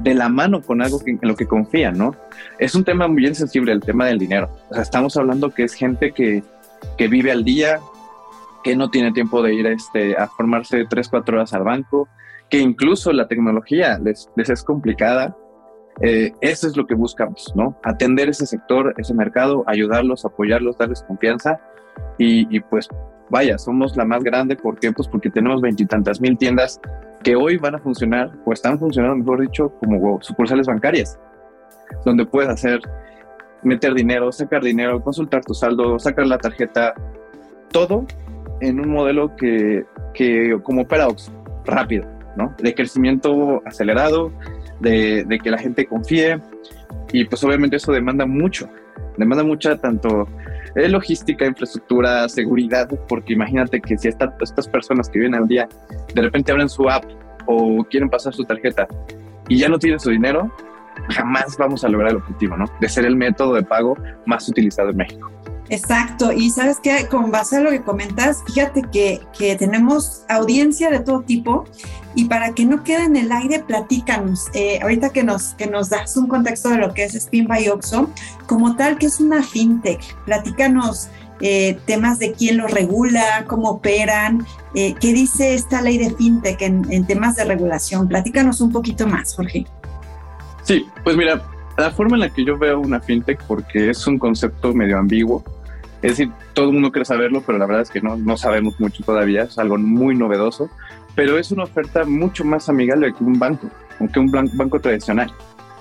de 0.00 0.14
la 0.14 0.28
mano 0.28 0.60
con 0.60 0.82
algo 0.82 1.00
en 1.06 1.18
lo 1.22 1.36
que 1.36 1.46
confían, 1.46 1.96
¿no? 1.96 2.14
Es 2.58 2.74
un 2.74 2.84
tema 2.84 3.08
muy 3.08 3.34
sensible, 3.34 3.72
el 3.72 3.80
tema 3.80 4.06
del 4.06 4.18
dinero. 4.18 4.50
O 4.70 4.74
sea, 4.74 4.82
estamos 4.82 5.16
hablando 5.16 5.50
que 5.50 5.64
es 5.64 5.74
gente 5.74 6.12
que, 6.12 6.42
que 6.98 7.08
vive 7.08 7.30
al 7.30 7.44
día, 7.44 7.78
que 8.64 8.76
no 8.76 8.90
tiene 8.90 9.12
tiempo 9.12 9.42
de 9.42 9.54
ir 9.54 9.66
este, 9.66 10.16
a 10.16 10.26
formarse 10.26 10.84
tres, 10.88 11.08
cuatro 11.08 11.36
horas 11.36 11.54
al 11.54 11.62
banco, 11.62 12.08
que 12.50 12.58
incluso 12.58 13.12
la 13.12 13.28
tecnología 13.28 13.98
les, 13.98 14.28
les 14.36 14.50
es 14.50 14.62
complicada 14.62 15.36
eh, 16.00 16.32
eso 16.40 16.66
es 16.66 16.76
lo 16.76 16.86
que 16.86 16.94
buscamos, 16.94 17.52
¿no? 17.54 17.78
Atender 17.82 18.28
ese 18.28 18.46
sector, 18.46 18.94
ese 18.98 19.14
mercado, 19.14 19.64
ayudarlos, 19.66 20.24
apoyarlos, 20.24 20.76
darles 20.78 21.02
confianza 21.02 21.58
y, 22.18 22.60
pues 22.60 22.88
vaya, 23.30 23.58
somos 23.58 23.96
la 23.96 24.04
más 24.04 24.22
grande. 24.22 24.56
¿Por 24.56 24.78
qué? 24.78 24.92
Pues 24.92 25.08
porque 25.08 25.30
tenemos 25.30 25.60
veintitantas 25.60 26.20
mil 26.20 26.36
tiendas 26.36 26.80
que 27.22 27.34
hoy 27.34 27.56
van 27.56 27.74
a 27.74 27.78
funcionar 27.78 28.30
o 28.44 28.52
están 28.52 28.78
funcionando, 28.78 29.16
mejor 29.16 29.40
dicho, 29.40 29.70
como 29.80 30.20
sucursales 30.20 30.66
bancarias, 30.66 31.18
donde 32.04 32.26
puedes 32.26 32.50
hacer, 32.50 32.80
meter 33.62 33.94
dinero, 33.94 34.30
sacar 34.30 34.62
dinero, 34.62 35.02
consultar 35.02 35.44
tu 35.44 35.54
saldo, 35.54 35.98
sacar 35.98 36.26
la 36.26 36.38
tarjeta, 36.38 36.94
todo 37.72 38.06
en 38.60 38.80
un 38.80 38.90
modelo 38.90 39.34
que, 39.36 39.84
que 40.14 40.58
como 40.62 40.82
opera 40.82 41.08
rápido, 41.64 42.06
¿no? 42.36 42.54
De 42.58 42.74
crecimiento 42.74 43.62
acelerado, 43.64 44.30
de, 44.80 45.40
que 45.42 45.50
la 45.50 45.58
gente 45.58 45.86
confíe 45.86 46.40
y 47.12 47.24
pues 47.24 47.42
obviamente 47.44 47.76
eso 47.76 47.92
demanda 47.92 48.26
mucho, 48.26 48.68
demanda 49.16 49.44
mucha 49.44 49.76
tanto 49.76 50.28
eh, 50.74 50.88
logística, 50.88 51.46
infraestructura, 51.46 52.28
seguridad, 52.28 52.88
porque 53.08 53.32
imagínate 53.32 53.80
que 53.80 53.96
si 53.96 54.08
estas 54.08 54.68
personas 54.68 55.08
que 55.08 55.18
vienen 55.18 55.40
al 55.40 55.48
día 55.48 55.68
de 56.14 56.22
repente 56.22 56.52
abren 56.52 56.68
su 56.68 56.88
app 56.88 57.04
o 57.46 57.84
quieren 57.84 58.10
pasar 58.10 58.34
su 58.34 58.44
tarjeta 58.44 58.86
y 59.48 59.58
ya 59.58 59.68
no 59.68 59.78
tienen 59.78 60.00
su 60.00 60.10
dinero, 60.10 60.50
jamás 61.10 61.56
vamos 61.58 61.84
a 61.84 61.88
lograr 61.88 62.10
el 62.10 62.16
objetivo, 62.16 62.56
¿no? 62.56 62.66
De 62.80 62.88
ser 62.88 63.04
el 63.04 63.16
método 63.16 63.54
de 63.54 63.62
pago 63.62 63.96
más 64.26 64.48
utilizado 64.48 64.90
en 64.90 64.96
México. 64.96 65.30
Exacto, 65.68 66.32
y 66.32 66.50
sabes 66.50 66.78
que 66.78 67.08
con 67.08 67.30
base 67.32 67.56
a 67.56 67.60
lo 67.60 67.70
que 67.70 67.82
comentas, 67.82 68.44
fíjate 68.46 68.82
que, 68.92 69.20
que, 69.36 69.56
tenemos 69.56 70.24
audiencia 70.28 70.90
de 70.90 71.00
todo 71.00 71.22
tipo 71.22 71.64
y 72.16 72.24
para 72.24 72.54
que 72.54 72.64
no 72.64 72.82
quede 72.82 73.04
en 73.04 73.14
el 73.14 73.30
aire, 73.30 73.60
platícanos, 73.60 74.46
eh, 74.54 74.80
ahorita 74.80 75.10
que 75.10 75.22
nos, 75.22 75.54
que 75.54 75.66
nos 75.66 75.90
das 75.90 76.16
un 76.16 76.26
contexto 76.26 76.70
de 76.70 76.78
lo 76.78 76.94
que 76.94 77.04
es 77.04 77.14
Spin 77.14 77.46
by 77.46 77.68
Oxo, 77.68 78.10
como 78.46 78.74
tal 78.74 78.96
que 78.96 79.06
es 79.06 79.20
una 79.20 79.42
fintech, 79.42 80.00
platícanos 80.24 81.10
eh, 81.42 81.78
temas 81.84 82.18
de 82.18 82.32
quién 82.32 82.56
lo 82.56 82.68
regula, 82.68 83.44
cómo 83.46 83.68
operan, 83.68 84.46
eh, 84.74 84.94
qué 84.98 85.12
dice 85.12 85.54
esta 85.54 85.82
ley 85.82 85.98
de 85.98 86.10
fintech 86.14 86.62
en, 86.62 87.06
temas 87.06 87.36
de 87.36 87.44
regulación, 87.44 88.08
platícanos 88.08 88.62
un 88.62 88.72
poquito 88.72 89.06
más, 89.06 89.36
Jorge. 89.36 89.66
Sí, 90.62 90.86
pues 91.04 91.18
mira, 91.18 91.42
la 91.76 91.90
forma 91.90 92.16
en 92.16 92.20
la 92.20 92.30
que 92.30 92.46
yo 92.46 92.56
veo 92.56 92.80
una 92.80 92.98
fintech, 92.98 93.42
porque 93.44 93.90
es 93.90 94.06
un 94.06 94.18
concepto 94.18 94.72
medio 94.72 94.98
ambiguo, 94.98 95.44
es 96.00 96.12
decir, 96.12 96.32
todo 96.54 96.68
el 96.68 96.72
mundo 96.72 96.90
quiere 96.90 97.04
saberlo, 97.04 97.42
pero 97.44 97.58
la 97.58 97.66
verdad 97.66 97.82
es 97.82 97.90
que 97.90 98.00
no, 98.00 98.16
no 98.16 98.38
sabemos 98.38 98.80
mucho 98.80 99.04
todavía, 99.04 99.42
es 99.42 99.58
algo 99.58 99.76
muy 99.76 100.16
novedoso, 100.16 100.70
pero 101.16 101.38
es 101.38 101.50
una 101.50 101.64
oferta 101.64 102.04
mucho 102.04 102.44
más 102.44 102.68
amigable 102.68 103.12
que 103.12 103.24
un 103.24 103.38
banco. 103.38 103.68
que 104.12 104.20
un 104.20 104.30
banco 104.30 104.78
tradicional, 104.78 105.32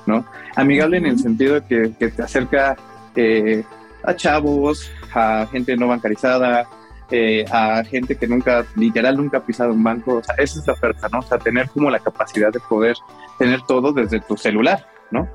¿no? 0.07 0.25
Amigable 0.55 0.97
en 0.97 1.05
el 1.05 1.19
sentido 1.19 1.55
de 1.55 1.61
que, 1.65 1.93
que 1.99 2.07
te 2.07 2.23
acerca 2.23 2.77
eh, 3.15 3.63
a 4.03 4.15
chavos, 4.15 4.89
a 5.13 5.45
gente 5.51 5.75
no 5.75 5.89
bancarizada, 5.89 6.65
eh, 7.11 7.45
a 7.51 7.83
gente 7.83 8.15
que 8.15 8.27
nunca, 8.27 8.65
literal, 8.77 9.17
nunca 9.17 9.39
ha 9.39 9.45
pisado 9.45 9.73
un 9.73 9.83
banco. 9.83 10.15
O 10.15 10.23
sea, 10.23 10.35
esa 10.37 10.59
es 10.59 10.67
la 10.67 10.73
oferta, 10.73 11.09
¿no? 11.11 11.19
O 11.19 11.23
sea, 11.23 11.37
tener 11.37 11.69
como 11.69 11.91
la 11.91 11.99
capacidad 11.99 12.51
de 12.51 12.61
poder 12.69 12.95
tener 13.37 13.61
todo 13.63 13.91
desde 13.91 14.21
tu 14.21 14.37
celular, 14.37 14.87
¿no? 15.11 15.29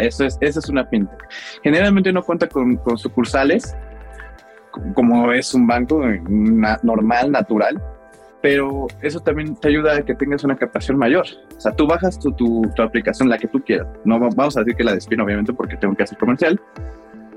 eso 0.00 0.24
es, 0.24 0.38
esa 0.40 0.60
es 0.60 0.68
una 0.68 0.86
fintech. 0.86 1.28
Generalmente 1.62 2.12
no 2.12 2.22
cuenta 2.22 2.48
con, 2.48 2.76
con 2.76 2.96
sucursales, 2.96 3.76
como 4.94 5.32
es 5.32 5.52
un 5.54 5.66
banco 5.66 6.02
normal, 6.82 7.32
natural, 7.32 7.82
pero 8.42 8.86
eso 9.02 9.20
también 9.20 9.56
te 9.56 9.68
ayuda 9.68 9.96
a 9.96 10.02
que 10.02 10.14
tengas 10.14 10.44
una 10.44 10.56
captación 10.56 10.98
mayor. 10.98 11.26
O 11.56 11.60
sea, 11.60 11.72
tú 11.72 11.86
bajas 11.86 12.18
tu, 12.18 12.32
tu, 12.32 12.62
tu 12.74 12.82
aplicación, 12.82 13.28
la 13.28 13.38
que 13.38 13.48
tú 13.48 13.62
quieras. 13.62 13.88
No 14.04 14.18
vamos 14.18 14.56
a 14.56 14.60
decir 14.60 14.76
que 14.76 14.84
la 14.84 14.94
despino, 14.94 15.24
obviamente, 15.24 15.52
porque 15.52 15.76
tengo 15.76 15.94
que 15.94 16.04
hacer 16.04 16.18
comercial, 16.18 16.60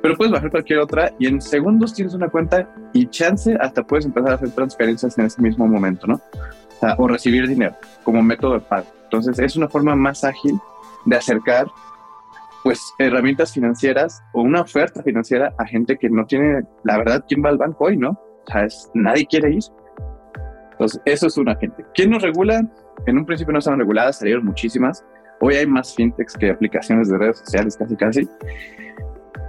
pero 0.02 0.16
puedes 0.16 0.32
bajar 0.32 0.50
cualquier 0.50 0.80
otra 0.80 1.12
y 1.20 1.28
en 1.28 1.42
segundos 1.42 1.94
tienes 1.94 2.14
una 2.14 2.30
cuenta 2.30 2.70
y 2.94 3.08
chance 3.08 3.58
hasta 3.60 3.84
puedes 3.84 4.06
empezar 4.06 4.32
a 4.32 4.36
hacer 4.36 4.52
transferencias 4.52 5.18
en 5.18 5.26
ese 5.26 5.42
mismo 5.42 5.68
momento, 5.68 6.08
¿no? 6.08 6.16
O, 6.16 6.80
sea, 6.80 6.96
o 6.98 7.08
recibir 7.08 7.48
dinero 7.48 7.76
como 8.04 8.22
método 8.22 8.54
de 8.54 8.60
pago. 8.62 8.88
Entonces 9.04 9.40
es 9.40 9.56
una 9.56 9.68
forma 9.68 9.96
más 9.96 10.24
ágil 10.24 10.58
de 11.06 11.16
acercar 11.18 11.68
pues 12.64 12.94
herramientas 12.98 13.54
financieras 13.54 14.22
o 14.34 14.42
una 14.42 14.62
oferta 14.62 15.02
financiera 15.04 15.54
a 15.58 15.66
gente 15.66 15.98
que 15.98 16.10
no 16.10 16.26
tiene, 16.26 16.64
la 16.84 16.98
verdad, 16.98 17.26
¿quién 17.28 17.44
va 17.44 17.50
al 17.50 17.58
banco 17.58 17.86
hoy, 17.86 17.98
no? 17.98 18.12
O 18.12 18.52
sea, 18.52 18.66
es, 18.66 18.90
nadie 18.94 19.26
quiere 19.26 19.52
ir. 19.52 19.64
Entonces, 20.80 21.02
eso 21.04 21.28
es 21.28 21.38
una 21.38 21.58
gente. 21.58 21.86
¿Quién 21.94 22.10
nos 22.10 22.22
regula? 22.22 22.62
En 23.06 23.18
un 23.18 23.26
principio 23.26 23.52
no 23.52 23.60
estaban 23.60 23.80
reguladas, 23.80 24.20
salieron 24.20 24.46
muchísimas. 24.46 25.04
Hoy 25.42 25.56
hay 25.56 25.68
más 25.68 25.94
fintechs 25.94 26.38
que 26.38 26.52
aplicaciones 26.52 27.10
de 27.10 27.18
redes 27.18 27.40
sociales, 27.40 27.76
casi, 27.76 27.96
casi. 27.98 28.30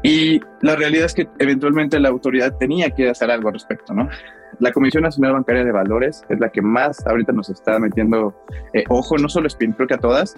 Y 0.03 0.41
la 0.61 0.75
realidad 0.75 1.05
es 1.05 1.15
que 1.15 1.29
eventualmente 1.39 2.01
la 2.01 2.09
autoridad 2.09 2.57
tenía 2.59 2.91
que 2.91 3.09
hacer 3.09 3.31
algo 3.31 3.47
al 3.47 3.55
respecto, 3.55 3.95
¿no? 3.95 4.09
La 4.59 4.73
Comisión 4.73 5.05
Nacional 5.05 5.35
Bancaria 5.35 5.65
de 5.65 5.71
Valores 5.71 6.25
es 6.29 6.41
la 6.41 6.49
que 6.49 6.63
más 6.63 7.07
ahorita 7.07 7.33
nos 7.33 7.49
está 7.49 7.79
metiendo 7.79 8.35
eh, 8.73 8.83
ojo, 8.89 9.17
no 9.17 9.29
solo 9.29 9.47
Spin, 9.47 9.73
creo 9.73 9.87
que 9.87 9.95
a 9.95 9.99
todas. 9.99 10.37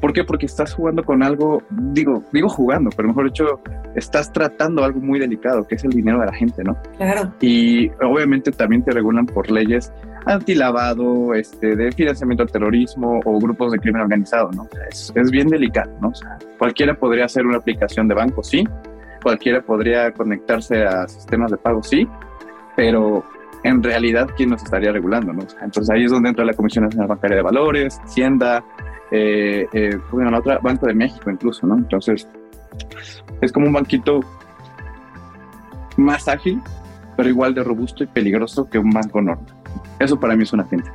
¿Por 0.00 0.12
qué? 0.12 0.24
Porque 0.24 0.46
estás 0.46 0.72
jugando 0.74 1.04
con 1.04 1.22
algo, 1.22 1.62
digo, 1.70 2.24
digo 2.32 2.48
jugando, 2.48 2.90
pero 2.96 3.08
mejor 3.08 3.26
dicho, 3.26 3.60
estás 3.94 4.32
tratando 4.32 4.82
algo 4.82 5.00
muy 5.00 5.18
delicado, 5.18 5.66
que 5.66 5.74
es 5.74 5.84
el 5.84 5.90
dinero 5.90 6.20
de 6.20 6.26
la 6.26 6.32
gente, 6.32 6.64
¿no? 6.64 6.76
Claro. 6.96 7.32
Y 7.40 7.90
obviamente 8.02 8.50
también 8.50 8.82
te 8.82 8.92
regulan 8.92 9.26
por 9.26 9.50
leyes 9.50 9.92
antilavado, 10.26 11.34
este, 11.34 11.76
de 11.76 11.92
financiamiento 11.92 12.42
al 12.42 12.50
terrorismo 12.50 13.20
o 13.24 13.38
grupos 13.38 13.72
de 13.72 13.78
crimen 13.78 14.02
organizado, 14.02 14.50
¿no? 14.52 14.68
Es, 14.90 15.12
es 15.14 15.30
bien 15.30 15.48
delicado, 15.48 15.90
¿no? 16.00 16.08
O 16.08 16.14
sea, 16.14 16.38
cualquiera 16.58 16.94
podría 16.94 17.26
hacer 17.26 17.46
una 17.46 17.58
aplicación 17.58 18.08
de 18.08 18.14
banco, 18.14 18.42
sí, 18.42 18.66
cualquiera 19.22 19.60
podría 19.60 20.12
conectarse 20.12 20.84
a 20.84 21.06
sistemas 21.08 21.50
de 21.50 21.58
pago, 21.58 21.82
sí, 21.82 22.08
pero 22.76 23.22
en 23.62 23.82
realidad, 23.82 24.30
¿quién 24.36 24.50
nos 24.50 24.62
estaría 24.62 24.92
regulando, 24.92 25.32
no? 25.32 25.42
entonces 25.62 25.90
ahí 25.90 26.04
es 26.04 26.10
donde 26.10 26.30
entra 26.30 26.44
la 26.44 26.54
Comisión 26.54 26.84
Nacional 26.84 27.08
Bancaria 27.08 27.36
de 27.36 27.42
Valores, 27.42 28.00
Hacienda, 28.04 28.64
eh, 29.10 29.66
eh, 29.72 29.98
la 30.12 30.38
otra? 30.38 30.58
Banco 30.58 30.86
de 30.86 30.94
México 30.94 31.30
incluso, 31.30 31.66
¿no? 31.66 31.76
Entonces, 31.76 32.26
es 33.40 33.52
como 33.52 33.66
un 33.66 33.72
banquito 33.72 34.20
más 35.96 36.28
ágil, 36.28 36.60
pero 37.16 37.28
igual 37.28 37.54
de 37.54 37.64
robusto 37.64 38.04
y 38.04 38.06
peligroso 38.06 38.68
que 38.68 38.78
un 38.78 38.90
banco 38.90 39.20
normal. 39.20 39.46
Eso 39.98 40.18
para 40.18 40.36
mí 40.36 40.44
es 40.44 40.52
una 40.52 40.64
fintech. 40.64 40.92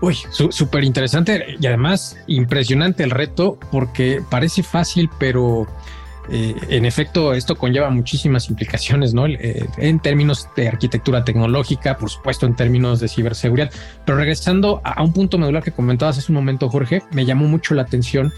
Uy, 0.00 0.14
súper 0.30 0.84
interesante 0.84 1.56
y 1.58 1.66
además 1.66 2.18
impresionante 2.26 3.02
el 3.02 3.10
reto 3.10 3.58
porque 3.72 4.22
parece 4.28 4.62
fácil, 4.62 5.08
pero 5.18 5.66
eh, 6.28 6.54
en 6.68 6.84
efecto 6.84 7.34
esto 7.34 7.56
conlleva 7.56 7.90
muchísimas 7.90 8.48
implicaciones, 8.48 9.14
¿no? 9.14 9.26
Eh, 9.26 9.66
en 9.78 10.00
términos 10.00 10.48
de 10.56 10.68
arquitectura 10.68 11.24
tecnológica, 11.24 11.96
por 11.98 12.10
supuesto 12.10 12.46
en 12.46 12.56
términos 12.56 13.00
de 13.00 13.08
ciberseguridad. 13.08 13.70
Pero 14.04 14.18
regresando 14.18 14.80
a, 14.84 15.02
un 15.02 15.12
punto 15.12 15.38
medular 15.38 15.62
que 15.62 15.72
comentabas 15.72 16.18
hace 16.18 16.32
un 16.32 16.36
momento, 16.36 16.68
Jorge, 16.68 17.02
me 17.12 17.24
llamó 17.24 17.46
mucho 17.46 17.74
la 17.74 17.82
atención 17.82 18.32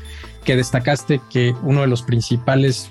que 0.45 0.57
destacaste 0.57 1.21
que 1.30 1.54
uno 1.62 1.83
de 1.83 1.87
los 1.87 2.02
principales, 2.02 2.90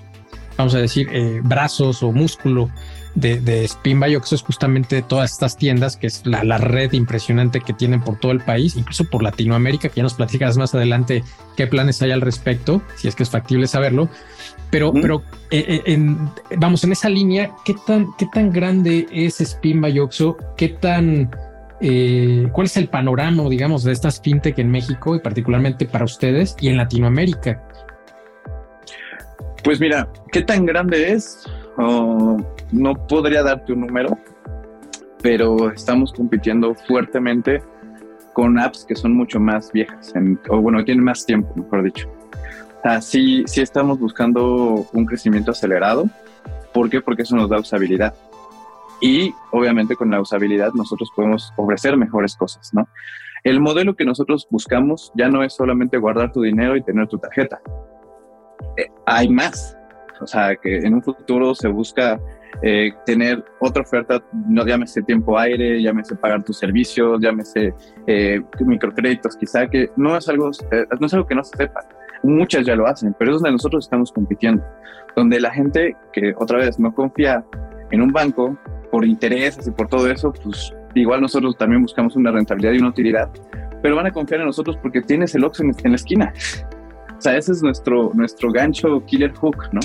vamos 0.57 0.73
a 0.75 0.79
decir, 0.79 1.09
eh, 1.11 1.41
brazos 1.43 2.01
o 2.03 2.11
músculo 2.11 2.69
de, 3.17 3.39
de 3.39 3.65
Spin 3.65 3.99
que 3.99 4.35
es 4.35 4.41
justamente 4.43 5.01
todas 5.01 5.31
estas 5.31 5.57
tiendas, 5.57 5.97
que 5.97 6.05
es 6.05 6.23
la, 6.25 6.57
red 6.59 6.93
impresionante 6.93 7.61
que 7.61 7.73
tienen 7.73 8.01
por 8.01 8.19
todo 8.19 8.31
el 8.31 8.41
país, 8.41 8.75
incluso 8.75 9.05
por 9.05 9.23
Latinoamérica, 9.23 9.89
que 9.89 9.97
ya 9.97 10.03
nos 10.03 10.13
platicas 10.13 10.55
más 10.57 10.75
adelante 10.75 11.23
qué 11.55 11.65
planes 11.65 11.99
hay 12.03 12.11
al 12.11 12.21
respecto, 12.21 12.83
si 12.95 13.07
es 13.07 13.15
que 13.15 13.23
es 13.23 13.29
factible 13.31 13.65
saberlo. 13.65 14.07
Pero, 14.69 14.91
pero 14.93 15.21
eh, 15.49 15.81
eh, 15.85 15.97
vamos, 16.57 16.83
en 16.83 16.91
esa 16.91 17.09
línea, 17.09 17.51
¿qué 17.63 17.73
tan, 17.85 18.07
qué 18.17 18.27
tan 18.33 18.51
grande 18.51 19.07
es 19.11 19.39
Spin 19.39 19.83
Oxo? 19.99 20.37
¿Qué 20.57 20.69
tan... 20.69 21.31
Eh, 21.79 22.49
¿Cuál 22.51 22.65
es 22.65 22.75
el 22.75 22.89
panorama, 22.89 23.47
digamos, 23.49 23.83
de 23.83 23.91
estas 23.91 24.19
fintech 24.19 24.57
en 24.59 24.71
México 24.71 25.15
y 25.15 25.19
particularmente 25.19 25.85
para 25.85 26.05
ustedes 26.05 26.55
y 26.59 26.69
en 26.69 26.77
Latinoamérica? 26.77 27.63
Pues 29.63 29.79
mira, 29.79 30.09
¿qué 30.31 30.41
tan 30.41 30.65
grande 30.65 31.11
es? 31.11 31.45
Oh, 31.77 32.37
no 32.71 32.95
podría 33.07 33.43
darte 33.43 33.73
un 33.73 33.81
número, 33.81 34.17
pero 35.21 35.71
estamos 35.71 36.11
compitiendo 36.11 36.73
fuertemente 36.87 37.61
con 38.33 38.59
apps 38.59 38.85
que 38.85 38.95
son 38.95 39.13
mucho 39.13 39.39
más 39.39 39.71
viejas, 39.71 40.13
o 40.49 40.61
bueno, 40.61 40.83
tienen 40.83 41.03
más 41.03 41.25
tiempo, 41.25 41.53
mejor 41.55 41.83
dicho. 41.83 42.09
Así 42.83 43.43
sí, 43.47 43.61
estamos 43.61 43.99
buscando 43.99 44.87
un 44.93 45.05
crecimiento 45.05 45.51
acelerado. 45.51 46.05
¿Por 46.73 46.89
qué? 46.89 47.01
Porque 47.01 47.23
eso 47.23 47.35
nos 47.35 47.49
da 47.49 47.59
usabilidad. 47.59 48.13
Y 49.01 49.33
obviamente 49.51 49.95
con 49.95 50.09
la 50.09 50.21
usabilidad 50.21 50.71
nosotros 50.73 51.11
podemos 51.15 51.53
ofrecer 51.55 51.97
mejores 51.97 52.35
cosas, 52.35 52.73
¿no? 52.73 52.87
El 53.43 53.59
modelo 53.59 53.95
que 53.95 54.05
nosotros 54.05 54.47
buscamos 54.49 55.11
ya 55.15 55.29
no 55.29 55.43
es 55.43 55.53
solamente 55.53 55.97
guardar 55.97 56.31
tu 56.31 56.41
dinero 56.41 56.75
y 56.75 56.83
tener 56.83 57.07
tu 57.07 57.17
tarjeta. 57.17 57.61
Eh, 58.75 58.89
hay 59.05 59.29
más. 59.29 59.77
O 60.19 60.25
sea, 60.25 60.55
que 60.55 60.79
en 60.79 60.95
un 60.95 61.03
futuro 61.03 61.53
se 61.53 61.67
busca 61.67 62.19
eh, 62.63 62.91
tener 63.05 63.43
otra 63.59 63.83
oferta, 63.83 64.23
no 64.47 64.65
llámese 64.65 65.03
tiempo 65.03 65.37
aire, 65.37 65.81
llámese 65.81 66.15
pagar 66.15 66.43
tus 66.43 66.57
servicios, 66.57 67.19
llámese 67.21 67.73
eh, 68.07 68.41
microcréditos, 68.59 69.37
quizá 69.37 69.67
que 69.67 69.91
no 69.95 70.17
es 70.17 70.27
algo, 70.27 70.49
eh, 70.71 70.85
no 70.99 71.05
es 71.05 71.13
algo 71.13 71.27
que 71.27 71.35
no 71.35 71.43
se 71.43 71.55
sepa. 71.55 71.81
Muchas 72.23 72.65
ya 72.65 72.75
lo 72.75 72.87
hacen, 72.87 73.15
pero 73.17 73.31
es 73.31 73.37
donde 73.37 73.51
nosotros 73.51 73.85
estamos 73.85 74.11
compitiendo, 74.11 74.63
donde 75.15 75.39
la 75.39 75.51
gente 75.51 75.95
que 76.13 76.33
otra 76.37 76.57
vez 76.57 76.79
no 76.79 76.93
confía 76.93 77.43
en 77.91 78.01
un 78.01 78.11
banco 78.11 78.57
por 78.91 79.05
intereses 79.05 79.67
y 79.67 79.71
por 79.71 79.87
todo 79.87 80.09
eso, 80.09 80.31
pues 80.31 80.73
igual 80.95 81.21
nosotros 81.21 81.57
también 81.57 81.81
buscamos 81.81 82.15
una 82.15 82.31
rentabilidad 82.31 82.73
y 82.73 82.79
una 82.79 82.89
utilidad, 82.89 83.29
pero 83.81 83.95
van 83.95 84.07
a 84.07 84.11
confiar 84.11 84.41
en 84.41 84.47
nosotros 84.47 84.77
porque 84.81 85.01
tienes 85.01 85.35
el 85.35 85.43
Oxxo 85.43 85.63
en, 85.63 85.91
la 85.91 85.95
esquina. 85.95 86.33
O 87.17 87.21
sea, 87.21 87.37
ese 87.37 87.51
es 87.51 87.63
nuestro, 87.63 88.11
nuestro 88.13 88.51
gancho 88.51 89.03
killer 89.05 89.33
hook, 89.33 89.57
¿no? 89.71 89.79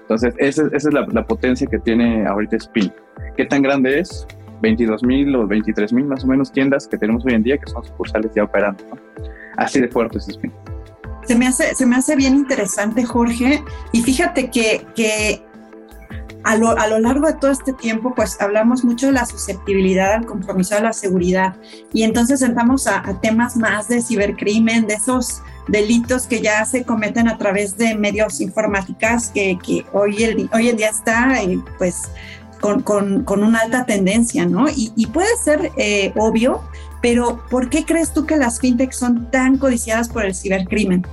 Entonces, 0.00 0.34
esa, 0.38 0.62
es 0.72 0.84
la, 0.84 1.26
potencia 1.26 1.66
que 1.66 1.78
tiene 1.78 2.26
ahorita 2.26 2.56
Spin. 2.56 2.90
¿Qué 3.36 3.44
tan 3.44 3.62
grande 3.62 4.00
es? 4.00 4.26
22 4.62 5.04
mil 5.04 5.36
o 5.36 5.46
23 5.46 5.92
mil 5.92 6.06
más 6.06 6.24
o 6.24 6.26
menos 6.26 6.50
tiendas 6.50 6.88
que 6.88 6.98
tenemos 6.98 7.24
hoy 7.24 7.34
en 7.34 7.42
día 7.42 7.58
que 7.58 7.70
son 7.70 7.84
sucursales 7.84 8.32
ya 8.34 8.44
operando. 8.44 8.82
Así 9.56 9.80
de 9.80 9.88
fuerte 9.88 10.18
es 10.18 10.28
Spin. 10.28 10.52
Se 11.28 11.34
me 11.34 11.46
hace, 11.46 11.74
se 11.74 11.84
me 11.84 11.96
hace 11.96 12.16
bien 12.16 12.34
interesante, 12.34 13.04
Jorge. 13.04 13.62
Y 13.92 14.00
fíjate 14.00 14.50
que, 14.50 14.86
que 14.96 15.44
a 16.42 16.56
lo, 16.56 16.70
a 16.70 16.86
lo, 16.86 16.98
largo 17.00 17.26
de 17.26 17.34
todo 17.34 17.50
este 17.50 17.74
tiempo, 17.74 18.14
pues 18.14 18.40
hablamos 18.40 18.82
mucho 18.82 19.08
de 19.08 19.12
la 19.12 19.26
susceptibilidad 19.26 20.14
al 20.14 20.24
compromiso 20.24 20.76
de 20.76 20.80
la 20.80 20.94
seguridad. 20.94 21.54
Y 21.92 22.04
entonces 22.04 22.40
entramos 22.40 22.86
a, 22.86 23.02
temas 23.20 23.58
más 23.58 23.88
de 23.88 24.00
cibercrimen, 24.00 24.86
de 24.86 24.94
esos 24.94 25.42
delitos 25.68 26.26
que 26.26 26.40
ya 26.40 26.64
se 26.64 26.84
cometen 26.84 27.28
a 27.28 27.36
través 27.36 27.76
de 27.76 27.94
medios 27.94 28.40
informáticas 28.40 29.28
que, 29.28 29.58
que 29.62 29.84
hoy, 29.92 30.24
el, 30.24 30.48
hoy 30.54 30.70
en 30.70 30.78
día 30.78 30.88
está 30.88 31.42
eh, 31.42 31.60
pues 31.76 32.04
con, 32.58 32.80
con, 32.80 33.24
con, 33.24 33.44
una 33.44 33.58
alta 33.58 33.84
tendencia, 33.84 34.46
¿no? 34.46 34.66
Y, 34.70 34.94
y 34.96 35.08
puede 35.08 35.36
ser 35.36 35.72
eh, 35.76 36.14
obvio, 36.16 36.62
pero 37.02 37.44
¿por 37.50 37.68
qué 37.68 37.84
crees 37.84 38.14
tú 38.14 38.24
que 38.24 38.38
las 38.38 38.60
fintechs 38.60 38.96
son 38.96 39.30
tan 39.30 39.58
codiciadas 39.58 40.08
por 40.08 40.24
el 40.24 40.34
cibercrimen? 40.34 41.04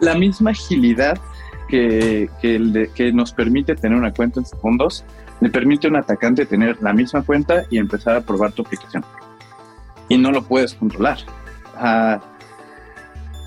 La 0.00 0.14
misma 0.14 0.50
agilidad 0.50 1.18
que, 1.68 2.28
que, 2.40 2.90
que 2.94 3.12
nos 3.12 3.32
permite 3.32 3.74
tener 3.74 3.96
una 3.96 4.12
cuenta 4.12 4.40
en 4.40 4.46
segundos, 4.46 5.04
le 5.40 5.50
permite 5.50 5.86
a 5.86 5.90
un 5.90 5.96
atacante 5.96 6.46
tener 6.46 6.80
la 6.82 6.92
misma 6.92 7.22
cuenta 7.22 7.64
y 7.70 7.78
empezar 7.78 8.16
a 8.16 8.20
probar 8.20 8.52
tu 8.52 8.62
aplicación. 8.62 9.04
Y 10.08 10.18
no 10.18 10.30
lo 10.30 10.42
puedes 10.44 10.74
controlar. 10.74 11.18
Ah, 11.76 12.20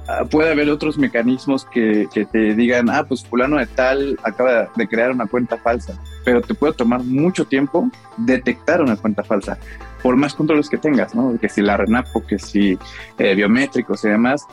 Ah, 0.08 0.24
puede 0.24 0.52
haber 0.52 0.70
otros 0.70 0.98
mecanismos 0.98 1.66
que, 1.66 2.08
te 2.32 2.56
digan, 2.56 2.90
ah, 2.90 3.04
pues 3.06 3.26
fulano 3.26 3.58
de 3.58 3.66
tal 3.66 4.18
acaba 4.24 4.70
de 4.74 4.88
crear 4.88 5.12
una 5.12 5.28
cuenta 5.28 5.58
falsa. 5.58 6.00
pero 6.24 6.42
te 6.42 6.54
puede 6.54 6.74
tomar 6.74 7.04
mucho 7.04 7.46
tiempo 7.46 7.90
detectar 8.18 8.82
una 8.82 8.96
cuenta 8.96 9.24
falsa, 9.24 9.58
por 10.02 10.16
más 10.16 10.34
controles 10.34 10.70
que 10.70 10.78
tengas, 10.78 11.14
¿no? 11.14 11.38
Que 11.40 11.50
si 11.50 11.62
la 11.62 11.78
RENAPO, 11.78 12.26
que 12.26 12.40
si 12.40 12.78
eh, 13.18 13.36
biométricos 13.36 14.04
y 14.06 14.10
demás, 14.10 14.46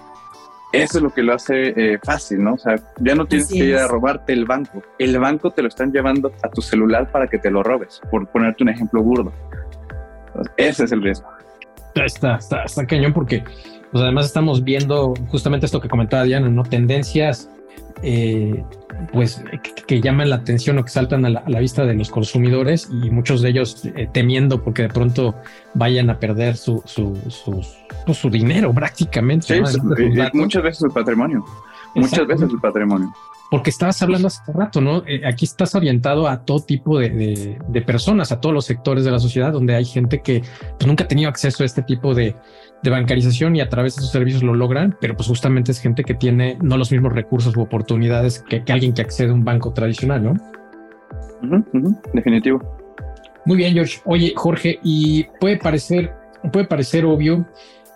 eso 0.83 0.99
es 0.99 1.03
lo 1.03 1.11
que 1.11 1.23
lo 1.23 1.35
hace 1.35 1.69
eh, 1.77 1.99
fácil, 2.03 2.43
¿no? 2.43 2.55
O 2.55 2.59
sea, 2.59 2.77
ya 2.99 3.15
no 3.15 3.27
tienes 3.27 3.49
que 3.49 3.59
ir 3.59 3.77
a 3.77 3.89
robarte 3.89 4.33
el 4.33 4.45
banco. 4.45 4.83
El 4.99 5.19
banco 5.19 5.51
te 5.51 5.63
lo 5.63 5.69
están 5.69 5.93
llevando 5.93 6.33
a 6.43 6.49
tu 6.49 6.63
celular 6.63 7.11
para 7.11 7.27
que 7.29 7.39
te 7.39 7.51
lo 7.51 7.63
robes, 7.63 8.01
por 8.11 8.27
ponerte 8.29 8.63
un 8.63 8.71
ejemplo 8.71 9.03
burdo. 9.03 9.33
ese 10.57 10.85
es 10.85 10.93
el 10.93 11.03
riesgo. 11.03 11.29
Está, 11.95 12.37
está, 12.37 12.65
está 12.65 12.87
cañón 12.87 13.13
porque 13.13 13.45
pues 13.93 14.03
además 14.03 14.27
estamos 14.27 14.65
viendo 14.65 15.15
justamente 15.29 15.67
esto 15.67 15.81
que 15.81 15.89
comentaba 15.89 16.25
Diana, 16.25 16.49
¿no? 16.49 16.65
Tendencias 16.65 17.49
eh, 18.03 18.63
pues 19.13 19.43
que, 19.87 20.01
llaman 20.01 20.31
la 20.31 20.37
atención 20.37 20.79
o 20.79 20.85
que 20.85 20.91
saltan 20.91 21.25
a 21.25 21.31
la, 21.31 21.61
vista 21.61 21.85
de 21.85 21.95
los 21.95 22.11
consumidores 22.11 22.89
y 22.91 23.11
muchos 23.11 23.41
de 23.41 23.51
ellos 23.51 23.85
eh, 23.85 24.09
temiendo 24.13 24.63
porque 24.63 24.83
de 24.83 24.89
pronto 24.89 25.35
vayan 25.75 26.11
a 26.11 26.19
perder 26.19 26.57
su, 26.57 26.83
su, 26.85 27.19
pues, 28.05 28.19
su 28.19 28.31
dinero 28.31 28.73
prácticamente. 28.75 29.63
muchas 30.35 30.63
veces 30.63 30.83
el 30.83 30.91
patrimonio. 30.91 31.45
Muchas 31.95 32.27
veces 32.27 32.51
el 32.51 32.61
patrimonio. 32.61 33.13
Porque 33.51 33.71
estabas 33.71 34.03
hablando 34.03 34.29
hace 34.29 34.41
rato, 34.53 34.81
¿no? 34.81 35.05
Eh, 35.07 35.23
aquí 35.25 35.45
estás 35.45 35.75
orientado 35.75 36.27
a 36.27 36.45
todo 36.45 36.61
tipo 36.61 36.99
de, 36.99 37.59
de, 37.69 37.83
personas, 37.83 38.33
a 38.33 38.41
todos 38.41 38.55
los 38.55 38.65
sectores 38.65 39.05
de 39.05 39.13
la 39.13 39.21
sociedad, 39.21 39.53
donde 39.53 39.77
hay 39.77 39.85
gente 39.85 40.23
que 40.23 40.43
pues, 40.77 40.87
nunca 40.87 41.05
ha 41.05 41.09
tenido 41.09 41.29
acceso 41.29 41.63
a 41.63 41.67
este 41.67 41.83
tipo 41.83 42.15
de, 42.15 42.35
de 42.85 42.91
bancarización 42.91 43.57
y 43.57 43.63
a 43.63 43.69
través 43.69 43.97
de 43.97 44.03
sus 44.03 44.13
servicios 44.13 44.43
lo 44.43 44.55
logran, 44.55 44.95
pero 45.01 45.17
pues 45.17 45.27
justamente 45.27 45.73
es 45.73 45.81
gente 45.81 46.05
que 46.05 46.15
tiene 46.15 46.59
no 46.61 46.77
los 46.77 46.93
mismos 46.93 47.15
recursos 47.15 47.57
u 47.57 47.63
oportunidades 47.63 48.45
que, 48.49 48.63
alguien 48.71 48.93
que 48.93 49.01
accede 49.01 49.31
a 49.31 49.33
un 49.33 49.43
banco 49.43 49.73
tradicional, 49.73 50.23
¿no? 50.23 50.35
definitivo. 52.13 52.61
Muy 53.47 53.57
bien, 53.57 53.73
George. 53.73 54.01
Oye, 54.05 54.33
Jorge, 54.37 54.79
y 54.83 55.25
puede 55.41 55.57
parecer, 55.57 56.13
puede 56.53 56.67
parecer 56.67 57.07
obvio, 57.07 57.47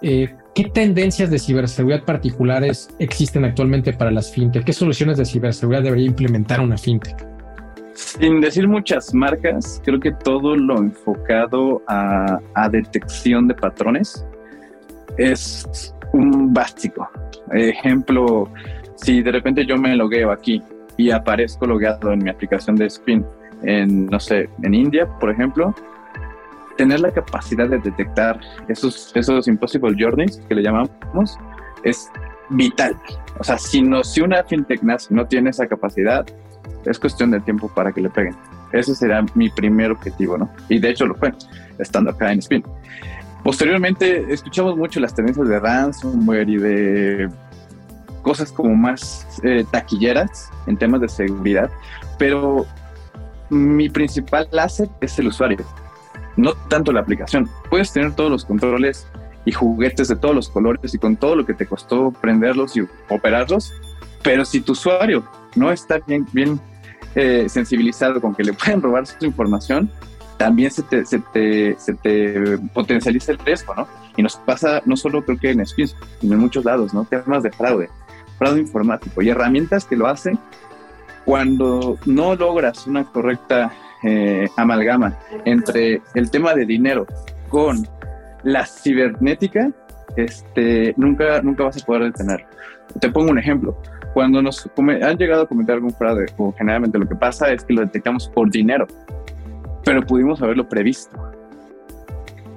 eh, 0.00 0.34
¿qué 0.54 0.64
tendencias 0.64 1.30
de 1.30 1.38
ciberseguridad 1.38 2.04
particulares 2.04 2.88
existen 2.98 3.44
actualmente 3.44 3.92
para 3.92 4.10
las 4.10 4.32
fintech? 4.32 4.64
¿Qué 4.64 4.72
soluciones 4.72 5.18
de 5.18 5.26
ciberseguridad 5.26 5.82
debería 5.82 6.06
implementar 6.06 6.60
una 6.60 6.78
fintech? 6.78 7.26
Sin 7.94 8.40
decir 8.40 8.66
muchas 8.68 9.12
marcas, 9.12 9.82
creo 9.84 10.00
que 10.00 10.12
todo 10.12 10.56
lo 10.56 10.78
enfocado 10.78 11.82
a, 11.88 12.38
a 12.54 12.68
detección 12.68 13.48
de 13.48 13.54
patrones 13.54 14.24
es 15.18 15.94
un 16.12 16.52
básico. 16.54 17.08
Ejemplo, 17.52 18.50
si 18.94 19.22
de 19.22 19.32
repente 19.32 19.66
yo 19.66 19.76
me 19.76 19.94
logueo 19.96 20.30
aquí 20.30 20.62
y 20.96 21.10
aparezco 21.10 21.66
logueado 21.66 22.12
en 22.12 22.20
mi 22.20 22.30
aplicación 22.30 22.76
de 22.76 22.86
Spin 22.86 23.24
en, 23.62 24.06
no 24.06 24.20
sé, 24.20 24.48
en 24.62 24.74
India, 24.74 25.06
por 25.20 25.30
ejemplo, 25.30 25.74
tener 26.76 27.00
la 27.00 27.10
capacidad 27.10 27.68
de 27.68 27.78
detectar 27.78 28.40
esos, 28.68 29.12
esos 29.14 29.48
impossible 29.48 29.96
journeys 29.98 30.40
que 30.48 30.54
le 30.54 30.62
llamamos 30.62 30.90
es 31.82 32.08
vital. 32.50 32.96
O 33.38 33.44
sea, 33.44 33.58
si, 33.58 33.82
no, 33.82 34.04
si 34.04 34.20
una 34.20 34.42
fintech 34.44 34.82
no 35.10 35.26
tiene 35.26 35.50
esa 35.50 35.66
capacidad, 35.66 36.24
es 36.84 36.98
cuestión 36.98 37.30
de 37.32 37.40
tiempo 37.40 37.68
para 37.68 37.92
que 37.92 38.00
le 38.00 38.10
peguen. 38.10 38.36
Ese 38.72 38.94
será 38.94 39.24
mi 39.34 39.48
primer 39.50 39.90
objetivo, 39.90 40.38
¿no? 40.38 40.50
Y 40.68 40.78
de 40.78 40.90
hecho 40.90 41.06
lo 41.06 41.14
fue, 41.14 41.32
estando 41.78 42.10
acá 42.10 42.32
en 42.32 42.38
Spin. 42.38 42.62
Posteriormente 43.42 44.32
escuchamos 44.32 44.76
mucho 44.76 45.00
las 45.00 45.14
tendencias 45.14 45.48
de 45.48 45.58
ransomware 45.58 46.48
y 46.48 46.56
de 46.56 47.28
cosas 48.22 48.52
como 48.52 48.74
más 48.74 49.26
eh, 49.42 49.64
taquilleras 49.70 50.50
en 50.66 50.76
temas 50.76 51.00
de 51.00 51.08
seguridad, 51.08 51.70
pero 52.18 52.66
mi 53.48 53.88
principal 53.88 54.48
asset 54.58 54.90
es 55.00 55.18
el 55.18 55.28
usuario, 55.28 55.64
no 56.36 56.52
tanto 56.68 56.92
la 56.92 57.00
aplicación. 57.00 57.48
Puedes 57.70 57.92
tener 57.92 58.14
todos 58.14 58.30
los 58.30 58.44
controles 58.44 59.06
y 59.44 59.52
juguetes 59.52 60.08
de 60.08 60.16
todos 60.16 60.34
los 60.34 60.48
colores 60.48 60.92
y 60.92 60.98
con 60.98 61.16
todo 61.16 61.36
lo 61.36 61.46
que 61.46 61.54
te 61.54 61.64
costó 61.64 62.10
prenderlos 62.10 62.76
y 62.76 62.86
operarlos, 63.08 63.72
pero 64.22 64.44
si 64.44 64.60
tu 64.60 64.72
usuario 64.72 65.24
no 65.56 65.72
está 65.72 66.00
bien, 66.06 66.60
eh, 67.14 67.46
sensibilizado 67.48 68.20
con 68.20 68.34
que 68.34 68.44
le 68.44 68.52
pueden 68.52 68.82
robar 68.82 69.06
su 69.06 69.24
información, 69.24 69.90
también 70.38 70.70
se 70.70 70.82
te, 70.84 71.04
se 71.04 71.18
te, 71.18 71.76
se 71.78 71.94
te 71.94 72.58
potencializa 72.72 73.32
el 73.32 73.38
riesgo, 73.38 73.74
¿no? 73.74 73.86
Y 74.16 74.22
nos 74.22 74.36
pasa 74.36 74.80
no 74.86 74.96
solo 74.96 75.22
creo 75.22 75.38
que 75.38 75.50
en 75.50 75.66
Spins, 75.66 75.94
sino 76.20 76.34
en 76.34 76.40
muchos 76.40 76.64
lados, 76.64 76.94
¿no? 76.94 77.04
Temas 77.04 77.42
de 77.42 77.50
fraude, 77.50 77.90
fraude 78.38 78.60
informático 78.60 79.20
y 79.20 79.28
herramientas 79.28 79.84
que 79.84 79.96
lo 79.96 80.06
hacen 80.06 80.38
cuando 81.24 81.98
no 82.06 82.34
logras 82.36 82.86
una 82.86 83.04
correcta 83.04 83.70
eh, 84.02 84.48
amalgama 84.56 85.18
entre 85.44 86.00
el 86.14 86.30
tema 86.30 86.54
de 86.54 86.64
dinero 86.64 87.06
con 87.48 87.86
la 88.44 88.64
cibernética, 88.64 89.70
este, 90.16 90.94
nunca, 90.96 91.42
nunca 91.42 91.64
vas 91.64 91.82
a 91.82 91.84
poder 91.84 92.04
detenerlo. 92.04 92.46
Te 93.00 93.10
pongo 93.10 93.30
un 93.30 93.38
ejemplo. 93.38 93.76
Cuando 94.14 94.40
nos 94.40 94.70
han 94.78 95.18
llegado 95.18 95.42
a 95.42 95.46
cometer 95.46 95.74
algún 95.74 95.90
fraude, 95.90 96.26
o 96.38 96.52
generalmente 96.56 96.98
lo 96.98 97.06
que 97.06 97.16
pasa 97.16 97.52
es 97.52 97.62
que 97.64 97.74
lo 97.74 97.82
detectamos 97.82 98.28
por 98.28 98.50
dinero 98.50 98.86
pero 99.88 100.02
pudimos 100.02 100.42
haberlo 100.42 100.68
previsto. 100.68 101.16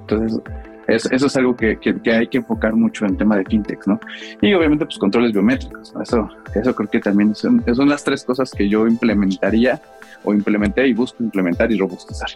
Entonces, 0.02 0.38
eso, 0.86 1.26
es 1.26 1.36
algo 1.38 1.56
que, 1.56 1.78
hay 2.12 2.26
que 2.26 2.36
enfocar 2.36 2.74
mucho 2.74 3.06
en 3.06 3.12
el 3.12 3.16
tema 3.16 3.38
de 3.38 3.44
fintech, 3.46 3.86
¿no? 3.86 3.98
Y 4.42 4.52
obviamente, 4.52 4.84
pues 4.84 4.98
controles 4.98 5.32
biométricos, 5.32 5.94
Eso, 6.02 6.28
eso 6.54 6.74
creo 6.74 6.90
que 6.90 7.00
también 7.00 7.34
son, 7.34 7.64
son 7.74 7.88
las 7.88 8.04
tres 8.04 8.22
cosas 8.24 8.50
que 8.50 8.68
yo 8.68 8.86
implementaría 8.86 9.80
o 10.24 10.34
implementé 10.34 10.86
y 10.86 10.92
busco 10.92 11.22
implementar 11.22 11.72
y 11.72 11.78
robustizar. 11.78 12.28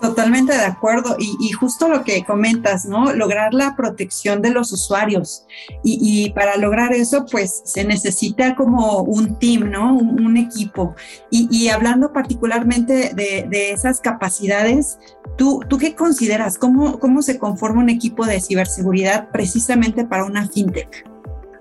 Totalmente 0.00 0.56
de 0.56 0.64
acuerdo. 0.64 1.16
Y, 1.18 1.50
justo 1.52 1.88
lo 1.88 2.04
que 2.04 2.24
comentas, 2.24 2.86
¿no? 2.86 3.12
Lograr 3.12 3.52
la 3.52 3.76
protección 3.76 4.40
de 4.40 4.50
los 4.50 4.72
usuarios. 4.72 5.46
Y, 5.84 6.30
para 6.30 6.56
lograr 6.56 6.92
eso, 6.92 7.26
pues 7.30 7.62
se 7.64 7.84
necesita 7.84 8.54
como 8.54 9.02
un 9.02 9.38
team, 9.38 9.70
¿no? 9.70 9.94
Un, 9.94 10.36
equipo. 10.36 10.94
Y, 11.30 11.68
hablando 11.68 12.12
particularmente 12.12 13.12
de, 13.14 13.70
esas 13.70 14.00
capacidades, 14.00 14.98
¿tú, 15.36 15.60
¿tú 15.68 15.76
qué 15.76 15.94
consideras? 15.94 16.56
¿Cómo, 16.56 16.98
¿Cómo 16.98 17.20
se 17.20 17.38
conforma 17.38 17.82
un 17.82 17.90
equipo 17.90 18.24
de 18.24 18.40
ciberseguridad 18.40 19.28
precisamente 19.30 20.04
para 20.04 20.24
una 20.24 20.48
fintech? 20.48 21.06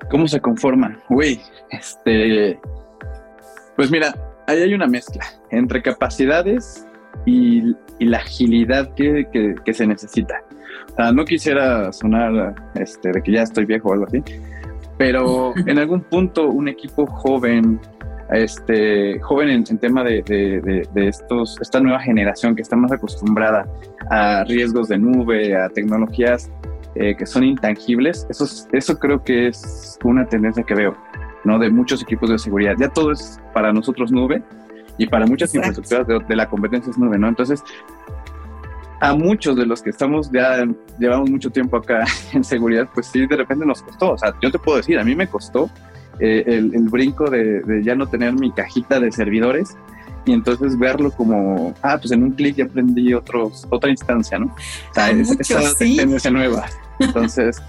¿Cómo 0.10 0.28
se 0.28 0.40
conforma? 0.40 0.98
Uy, 1.10 1.42
este. 1.72 2.60
Pues 3.76 3.92
mira, 3.92 4.16
ahí 4.48 4.62
hay 4.62 4.74
una 4.74 4.88
mezcla 4.88 5.26
entre 5.52 5.82
capacidades 5.82 6.86
y, 7.26 7.76
la 8.00 8.18
agilidad 8.18 8.94
que, 8.96 9.28
que, 9.66 9.74
se 9.74 9.86
necesita. 9.86 10.42
no 11.14 11.26
quisiera 11.26 11.92
sonar 11.92 12.56
este, 12.76 13.12
de 13.12 13.22
que 13.22 13.34
ya 13.34 13.44
estoy 13.44 13.66
viejo 13.66 13.90
o 13.90 13.94
algo 13.94 14.06
así, 14.06 14.24
pero 14.98 15.54
en 15.68 15.78
algún 15.80 16.02
punto 16.02 16.48
un 16.48 16.70
equipo 16.70 17.06
joven, 17.06 17.80
este, 18.32 19.20
joven 19.20 19.50
en, 19.50 19.78
tema 19.80 20.04
de, 20.04 20.22
de, 20.94 21.08
estos, 21.08 21.58
esta 21.62 21.80
nueva 21.80 22.00
generación 22.00 22.56
que 22.56 22.62
está 22.62 22.76
más 22.76 22.92
acostumbrada 22.92 23.66
a 24.10 24.46
riesgos 24.46 24.88
de 24.88 24.98
nube, 24.98 25.56
a 25.56 25.68
tecnologías 25.70 26.50
eh, 26.96 27.16
que 27.16 27.26
son 27.26 27.44
intangibles, 27.44 28.26
eso, 28.30 28.46
eso 28.72 28.98
creo 28.98 29.24
que 29.24 29.48
es 29.48 29.98
una 30.04 30.26
tendencia 30.26 30.64
que 30.64 30.74
veo, 30.74 30.98
¿no? 31.44 31.60
De 31.60 31.70
muchos 31.70 32.02
equipos 32.02 32.30
de 32.30 32.40
seguridad. 32.40 32.76
Ya 32.80 32.90
todo 32.90 33.12
es 33.12 33.40
para 33.54 33.72
nosotros 33.72 34.12
nube, 34.12 34.42
y 35.00 35.08
para 35.08 35.26
muchas 35.26 35.56
infraestructuras 35.56 36.06
de, 36.28 36.36
la 36.36 36.48
competencia 36.48 36.92
es 36.92 36.98
nube, 36.98 37.18
¿no? 37.18 37.30
Entonces, 37.30 37.64
a 39.00 39.16
muchos 39.16 39.56
de 39.56 39.66
los 39.66 39.82
que 39.82 39.92
estamos 39.92 40.30
ya 40.30 40.68
llevamos 41.00 41.30
mucho 41.32 41.50
tiempo 41.50 41.78
acá 41.78 42.06
en 42.34 42.44
seguridad, 42.44 42.88
pues 42.94 43.08
sí, 43.08 43.26
de 43.26 43.38
repente 43.38 43.66
nos 43.66 43.82
costó. 43.82 44.12
O 44.12 44.18
sea, 44.18 44.36
yo 44.42 44.52
te 44.52 44.60
puedo 44.60 44.78
decir, 44.78 45.00
a 45.00 45.06
mí 45.06 45.16
me 45.16 45.28
costó 45.28 45.70
eh, 46.20 46.44
el, 46.46 46.90
brinco 46.90 47.30
de, 47.30 47.82
ya 47.82 47.96
no 47.96 48.08
tener 48.08 48.34
mi 48.34 48.52
cajita 48.52 49.00
de 49.00 49.10
servidores 49.10 49.78
y 50.26 50.34
entonces 50.34 50.78
verlo 50.78 51.12
como, 51.12 51.74
ah, 51.82 51.98
pues 51.98 52.12
en 52.12 52.22
un 52.24 52.32
clic 52.32 52.58
ya 52.58 52.66
aprendí 52.66 53.14
otros, 53.14 53.66
otra 53.70 53.90
instancia, 53.90 54.38
¿no? 54.38 54.48
O 54.48 54.94
sea, 54.94 55.12
es, 55.12 55.32
esa 55.40 55.74
tendencia 55.78 56.30
nueva. 56.30 56.66
Entonces, 57.00 57.62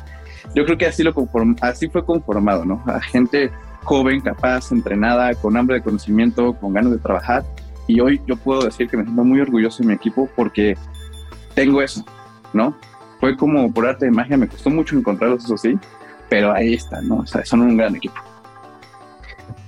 yo 0.56 0.64
creo 0.64 0.76
que 0.76 0.86
así, 0.86 1.04
lo 1.04 1.14
conform, 1.14 1.54
así 1.60 1.88
fue 1.88 2.04
conformado, 2.04 2.64
¿no? 2.64 2.82
A 2.88 3.00
gente 3.00 3.52
joven, 3.82 4.20
capaz, 4.20 4.72
entrenada, 4.72 5.34
con 5.34 5.56
hambre 5.56 5.76
de 5.76 5.82
conocimiento, 5.82 6.54
con 6.54 6.72
ganas 6.72 6.92
de 6.92 6.98
trabajar. 6.98 7.44
Y 7.86 8.00
hoy 8.00 8.20
yo 8.26 8.36
puedo 8.36 8.62
decir 8.62 8.88
que 8.88 8.96
me 8.96 9.04
siento 9.04 9.24
muy 9.24 9.40
orgulloso 9.40 9.82
de 9.82 9.88
mi 9.88 9.94
equipo 9.94 10.28
porque 10.36 10.76
tengo 11.54 11.82
eso, 11.82 12.04
¿no? 12.52 12.76
Fue 13.18 13.36
como 13.36 13.72
por 13.72 13.86
arte 13.86 14.06
de 14.06 14.12
magia, 14.12 14.36
me 14.36 14.48
costó 14.48 14.70
mucho 14.70 14.96
encontrarlos, 14.96 15.44
eso 15.44 15.56
sí, 15.56 15.78
pero 16.28 16.52
ahí 16.52 16.74
están, 16.74 17.08
¿no? 17.08 17.16
O 17.18 17.26
sea, 17.26 17.44
son 17.44 17.62
un 17.62 17.76
gran 17.76 17.96
equipo. 17.96 18.14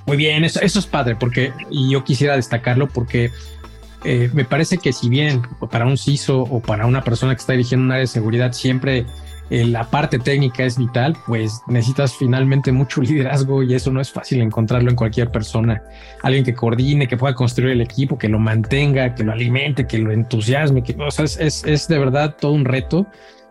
Muy 0.07 0.17
bien, 0.17 0.45
eso, 0.45 0.61
eso 0.61 0.79
es 0.79 0.87
padre, 0.87 1.17
porque 1.17 1.53
yo 1.71 2.03
quisiera 2.05 2.37
destacarlo 2.37 2.89
porque 2.89 3.31
eh, 4.05 4.31
me 4.33 4.45
parece 4.45 4.79
que 4.79 4.93
si 4.93 5.09
bien 5.09 5.43
para 5.71 5.87
un 5.87 5.97
CISO 5.97 6.41
o 6.41 6.61
para 6.61 6.87
una 6.87 7.05
persona 7.05 7.35
que 7.35 7.41
está 7.41 7.53
dirigiendo 7.53 7.85
un 7.85 7.93
área 7.93 8.01
de 8.01 8.09
seguridad 8.09 8.53
siempre 8.53 9.07
eh, 9.53 9.67
la 9.67 9.85
parte 9.85 10.19
técnica 10.19 10.65
es 10.65 10.79
vital, 10.79 11.15
pues 11.27 11.61
necesitas 11.67 12.17
finalmente 12.17 12.73
mucho 12.73 13.03
liderazgo 13.03 13.63
y 13.63 13.75
eso 13.75 13.93
no 13.93 14.01
es 14.01 14.11
fácil 14.11 14.41
encontrarlo 14.41 14.89
en 14.89 14.97
cualquier 14.97 15.31
persona. 15.31 15.83
Alguien 16.23 16.43
que 16.43 16.55
coordine, 16.55 17.07
que 17.07 17.19
pueda 17.19 17.35
construir 17.35 17.73
el 17.73 17.83
equipo, 17.83 18.17
que 18.17 18.31
lo 18.31 18.39
mantenga, 18.39 19.15
que 19.15 19.25
lo 19.25 19.33
alimente, 19.33 19.87
que 19.87 19.99
lo 19.99 20.11
entusiasme, 20.11 20.83
que 20.83 20.97
o 20.99 21.11
sea, 21.11 21.27
es, 21.27 21.65
es, 21.67 21.87
de 21.87 21.99
verdad 21.99 22.35
todo 22.41 22.53
un 22.53 22.65
reto. 22.65 23.07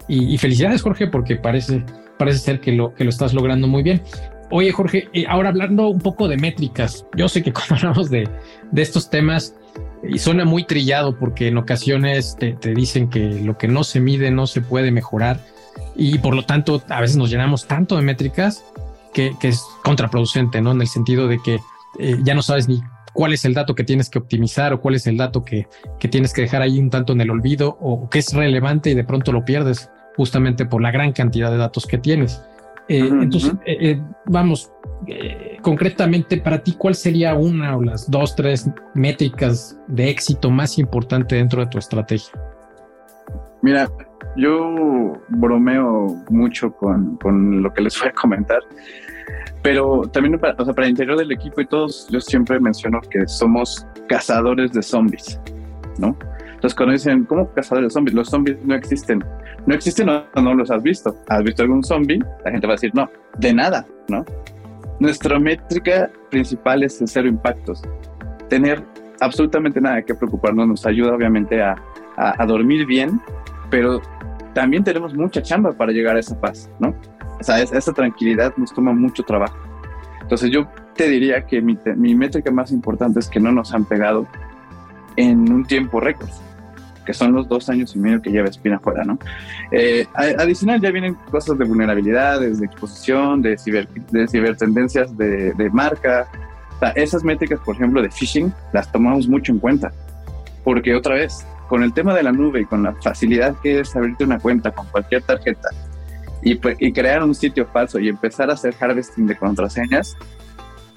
Y, 0.07 0.37
felicidades, 0.39 0.81
Jorge, 0.81 1.05
porque 1.05 1.35
parece, 1.35 1.85
parece 2.17 2.39
ser 2.39 2.59
que 2.59 2.71
lo, 2.71 2.95
que 2.95 3.03
lo 3.03 3.11
estás 3.11 3.35
logrando 3.35 3.67
muy 3.67 3.83
bien. 3.83 4.01
Oye, 4.49 4.71
Jorge, 4.71 5.07
eh, 5.13 5.25
ahora 5.29 5.49
hablando 5.49 5.87
un 5.87 5.99
poco 5.99 6.27
de 6.27 6.35
métricas, 6.35 7.05
yo 7.15 7.29
sé 7.29 7.43
que 7.43 7.53
cuando 7.53 7.75
hablamos 7.75 8.09
de, 8.09 8.27
de 8.71 8.81
estos 8.81 9.11
temas, 9.11 9.55
y 10.03 10.17
suena 10.17 10.45
muy 10.45 10.63
trillado 10.63 11.15
porque 11.19 11.49
en 11.49 11.57
ocasiones 11.59 12.35
te, 12.39 12.53
te, 12.53 12.73
dicen 12.73 13.07
que 13.07 13.19
lo 13.19 13.59
que 13.59 13.67
no 13.67 13.83
se 13.83 13.99
mide 13.99 14.31
no 14.31 14.47
se 14.47 14.61
puede 14.61 14.91
mejorar 14.91 15.39
y 15.95 16.19
por 16.19 16.35
lo 16.35 16.43
tanto 16.43 16.81
a 16.89 17.01
veces 17.01 17.17
nos 17.17 17.29
llenamos 17.29 17.67
tanto 17.67 17.95
de 17.95 18.01
métricas 18.01 18.63
que, 19.13 19.35
es 19.41 19.65
contraproducente, 19.83 20.61
¿no? 20.61 20.71
En 20.71 20.81
el 20.81 20.87
sentido 20.87 21.27
de 21.27 21.39
que 21.41 21.59
eh, 21.99 22.17
ya 22.23 22.33
no 22.33 22.41
sabes 22.41 22.67
ni 22.67 22.81
cuál 23.13 23.33
es 23.33 23.43
el 23.43 23.53
dato 23.53 23.75
que 23.75 23.83
tienes 23.83 24.09
que 24.09 24.19
optimizar 24.19 24.73
o 24.73 24.81
cuál 24.81 24.95
es 24.95 25.05
el 25.07 25.17
dato 25.17 25.43
que, 25.43 25.67
que 25.99 26.07
tienes 26.07 26.33
que 26.33 26.41
dejar 26.41 26.61
ahí 26.61 26.79
un 26.79 26.89
tanto 26.89 27.13
en 27.13 27.21
el 27.21 27.29
olvido 27.29 27.77
o 27.81 28.09
que 28.09 28.19
es 28.19 28.33
relevante 28.33 28.91
y 28.91 28.95
de 28.95 29.03
pronto 29.03 29.31
lo 29.31 29.43
pierdes 29.43 29.89
justamente 30.15 30.65
por 30.65 30.81
la 30.81 30.91
gran 30.91 31.11
cantidad 31.11 31.51
de 31.51 31.57
datos 31.57 31.85
que 31.85 31.97
tienes. 31.97 32.41
Eh, 32.87 32.99
entonces, 32.99 33.53
eh, 33.65 34.01
vamos, 34.25 34.71
concretamente 35.61 36.37
para 36.37 36.61
ti, 36.61 36.73
¿cuál 36.73 36.95
sería 36.95 37.35
una 37.35 37.77
o 37.77 37.81
las 37.81 38.09
dos, 38.09 38.35
tres 38.35 38.69
métricas 38.93 39.77
de 39.87 40.09
éxito 40.09 40.49
más 40.49 40.77
importante 40.77 41.35
dentro 41.35 41.61
de 41.61 41.67
tu 41.67 41.77
estrategia? 41.77 42.31
Mira, 43.61 43.89
yo 44.35 45.13
bromeo 45.29 46.23
mucho 46.29 46.71
con, 46.71 47.17
con, 47.17 47.61
lo 47.61 47.71
que 47.73 47.81
les 47.81 47.99
voy 47.99 48.09
a 48.09 48.13
comentar, 48.13 48.59
pero 49.61 50.01
también 50.11 50.39
para, 50.39 50.55
o 50.57 50.65
sea, 50.65 50.73
para 50.73 50.87
el 50.87 50.91
interior 50.91 51.17
del 51.17 51.31
equipo 51.31 51.61
y 51.61 51.67
todos, 51.67 52.07
yo 52.09 52.19
siempre 52.19 52.59
menciono 52.59 52.99
que 53.01 53.27
somos 53.27 53.85
cazadores 54.07 54.71
de 54.71 54.81
zombies, 54.81 55.39
¿no? 55.99 56.17
Entonces 56.61 56.75
cuando 56.75 56.93
dicen, 56.93 57.25
¿cómo 57.25 57.51
cazadores 57.53 57.89
de 57.89 57.93
zombies? 57.93 58.15
Los 58.15 58.29
zombies 58.29 58.63
no 58.63 58.75
existen. 58.75 59.23
No 59.65 59.73
existen 59.73 60.09
o 60.09 60.23
no 60.41 60.53
los 60.53 60.69
has 60.69 60.83
visto. 60.83 61.15
¿Has 61.27 61.43
visto 61.43 61.63
algún 61.63 61.83
zombie? 61.83 62.19
La 62.45 62.51
gente 62.51 62.67
va 62.67 62.73
a 62.73 62.75
decir, 62.75 62.91
no, 62.93 63.09
de 63.39 63.53
nada, 63.53 63.85
¿no? 64.07 64.23
Nuestra 64.99 65.39
métrica 65.39 66.11
principal 66.29 66.83
es 66.83 67.01
el 67.01 67.07
cero 67.07 67.27
impactos. 67.27 67.81
Tener 68.47 68.83
absolutamente 69.21 69.81
nada 69.81 70.03
que 70.03 70.13
preocuparnos 70.13 70.67
nos 70.67 70.85
ayuda 70.85 71.15
obviamente 71.15 71.61
a, 71.63 71.75
a, 72.17 72.41
a 72.41 72.45
dormir 72.45 72.85
bien, 72.85 73.19
pero 73.71 74.01
también 74.53 74.83
tenemos 74.83 75.15
mucha 75.15 75.41
chamba 75.41 75.71
para 75.71 75.91
llegar 75.91 76.15
a 76.17 76.19
esa 76.19 76.39
paz, 76.39 76.69
¿no? 76.79 76.93
O 77.39 77.43
sea, 77.43 77.59
esa 77.59 77.93
tranquilidad 77.93 78.53
nos 78.57 78.71
toma 78.71 78.93
mucho 78.93 79.23
trabajo. 79.23 79.57
Entonces 80.21 80.51
yo 80.51 80.67
te 80.95 81.09
diría 81.09 81.47
que 81.47 81.61
mi, 81.61 81.77
mi 81.95 82.13
métrica 82.13 82.51
más 82.51 82.71
importante 82.71 83.19
es 83.19 83.27
que 83.27 83.39
no 83.39 83.51
nos 83.51 83.73
han 83.73 83.85
pegado 83.85 84.27
en 85.15 85.51
un 85.51 85.65
tiempo 85.65 85.99
récord, 85.99 86.29
que 87.05 87.13
son 87.13 87.33
los 87.33 87.47
dos 87.47 87.69
años 87.69 87.95
y 87.95 87.99
medio 87.99 88.21
que 88.21 88.29
lleva 88.29 88.47
Espina 88.47 88.79
fuera, 88.79 89.03
¿no? 89.03 89.17
Eh, 89.71 90.05
adicional 90.13 90.79
ya 90.79 90.91
vienen 90.91 91.15
cosas 91.31 91.57
de 91.57 91.65
vulnerabilidades, 91.65 92.59
de 92.59 92.65
exposición, 92.65 93.41
de, 93.41 93.57
ciber, 93.57 93.87
de 94.11 94.27
cibertendencias 94.27 95.17
de, 95.17 95.53
de 95.53 95.69
marca. 95.69 96.27
O 96.75 96.79
sea, 96.79 96.89
esas 96.89 97.23
métricas, 97.23 97.59
por 97.61 97.75
ejemplo, 97.75 98.01
de 98.01 98.09
phishing, 98.09 98.53
las 98.73 98.91
tomamos 98.91 99.27
mucho 99.27 99.51
en 99.51 99.59
cuenta, 99.59 99.91
porque 100.63 100.93
otra 100.93 101.15
vez, 101.15 101.45
con 101.71 101.83
el 101.83 101.93
tema 101.93 102.13
de 102.13 102.21
la 102.21 102.33
nube 102.33 102.59
y 102.59 102.65
con 102.65 102.83
la 102.83 102.93
facilidad 102.95 103.55
que 103.63 103.79
es 103.79 103.95
abrirte 103.95 104.25
una 104.25 104.39
cuenta 104.39 104.71
con 104.71 104.87
cualquier 104.87 105.21
tarjeta 105.21 105.69
y, 106.41 106.55
pues, 106.55 106.75
y 106.81 106.91
crear 106.91 107.23
un 107.23 107.33
sitio 107.33 107.65
falso 107.65 107.97
y 107.97 108.09
empezar 108.09 108.49
a 108.49 108.55
hacer 108.55 108.75
harvesting 108.77 109.25
de 109.25 109.37
contraseñas, 109.37 110.17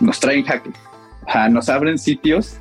nos 0.00 0.18
traen 0.18 0.44
hacking. 0.44 0.74
nos 1.50 1.68
abren 1.68 1.96
sitios 1.96 2.56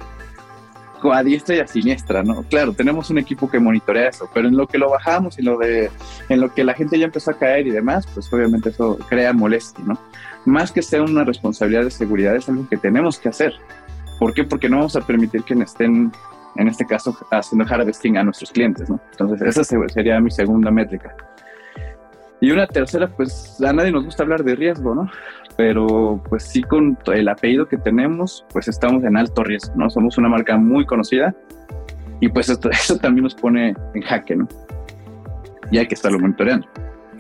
a 1.11 1.23
diestra 1.23 1.55
y 1.55 1.59
a 1.59 1.65
siniestra, 1.65 2.21
¿no? 2.21 2.43
Claro, 2.43 2.73
tenemos 2.73 3.09
un 3.09 3.17
equipo 3.17 3.49
que 3.49 3.57
monitorea 3.59 4.09
eso, 4.09 4.29
pero 4.31 4.47
en 4.47 4.57
lo 4.57 4.67
que 4.67 4.77
lo 4.77 4.91
bajamos 4.91 5.39
y 5.39 5.41
lo 5.41 5.57
de, 5.57 5.89
en 6.29 6.39
lo 6.39 6.53
que 6.53 6.63
la 6.63 6.75
gente 6.75 6.99
ya 6.99 7.05
empezó 7.05 7.31
a 7.31 7.33
caer 7.33 7.65
y 7.65 7.71
demás, 7.71 8.07
pues 8.13 8.31
obviamente 8.31 8.69
eso 8.69 8.99
crea 9.09 9.33
molestia, 9.33 9.83
¿no? 9.87 9.97
Más 10.45 10.71
que 10.71 10.83
sea 10.83 11.01
una 11.01 11.23
responsabilidad 11.23 11.83
de 11.83 11.89
seguridad, 11.89 12.35
es 12.35 12.47
algo 12.47 12.69
que 12.69 12.77
tenemos 12.77 13.17
que 13.17 13.29
hacer. 13.29 13.55
¿Por 14.19 14.35
qué? 14.35 14.43
Porque 14.43 14.69
no 14.69 14.77
vamos 14.77 14.95
a 14.95 15.01
permitir 15.01 15.41
que 15.43 15.55
estén 15.55 16.11
en 16.57 16.67
este 16.67 16.85
caso 16.85 17.17
haciendo 17.31 17.65
harvesting 17.71 18.17
a 18.17 18.23
nuestros 18.23 18.51
clientes, 18.51 18.89
¿no? 18.89 18.99
Entonces 19.11 19.41
esa 19.41 19.63
sería 19.63 20.19
mi 20.19 20.31
segunda 20.31 20.71
métrica. 20.71 21.15
Y 22.41 22.51
una 22.51 22.67
tercera, 22.67 23.07
pues 23.07 23.57
a 23.61 23.71
nadie 23.71 23.91
nos 23.91 24.03
gusta 24.03 24.23
hablar 24.23 24.43
de 24.43 24.55
riesgo, 24.55 24.93
¿no? 24.93 25.09
Pero 25.55 26.21
pues 26.27 26.43
sí 26.43 26.61
con 26.61 26.97
el 27.13 27.29
apellido 27.29 27.67
que 27.67 27.77
tenemos, 27.77 28.45
pues 28.51 28.67
estamos 28.67 29.03
en 29.03 29.15
alto 29.15 29.43
riesgo, 29.43 29.73
¿no? 29.75 29.89
Somos 29.89 30.17
una 30.17 30.27
marca 30.27 30.57
muy 30.57 30.85
conocida 30.85 31.33
y 32.19 32.29
pues 32.29 32.49
esto, 32.49 32.69
eso 32.71 32.97
también 32.97 33.23
nos 33.23 33.35
pone 33.35 33.75
en 33.93 34.01
jaque, 34.01 34.35
¿no? 34.35 34.47
Y 35.71 35.77
hay 35.77 35.87
que 35.87 35.95
estarlo 35.95 36.19
monitoreando. 36.19 36.67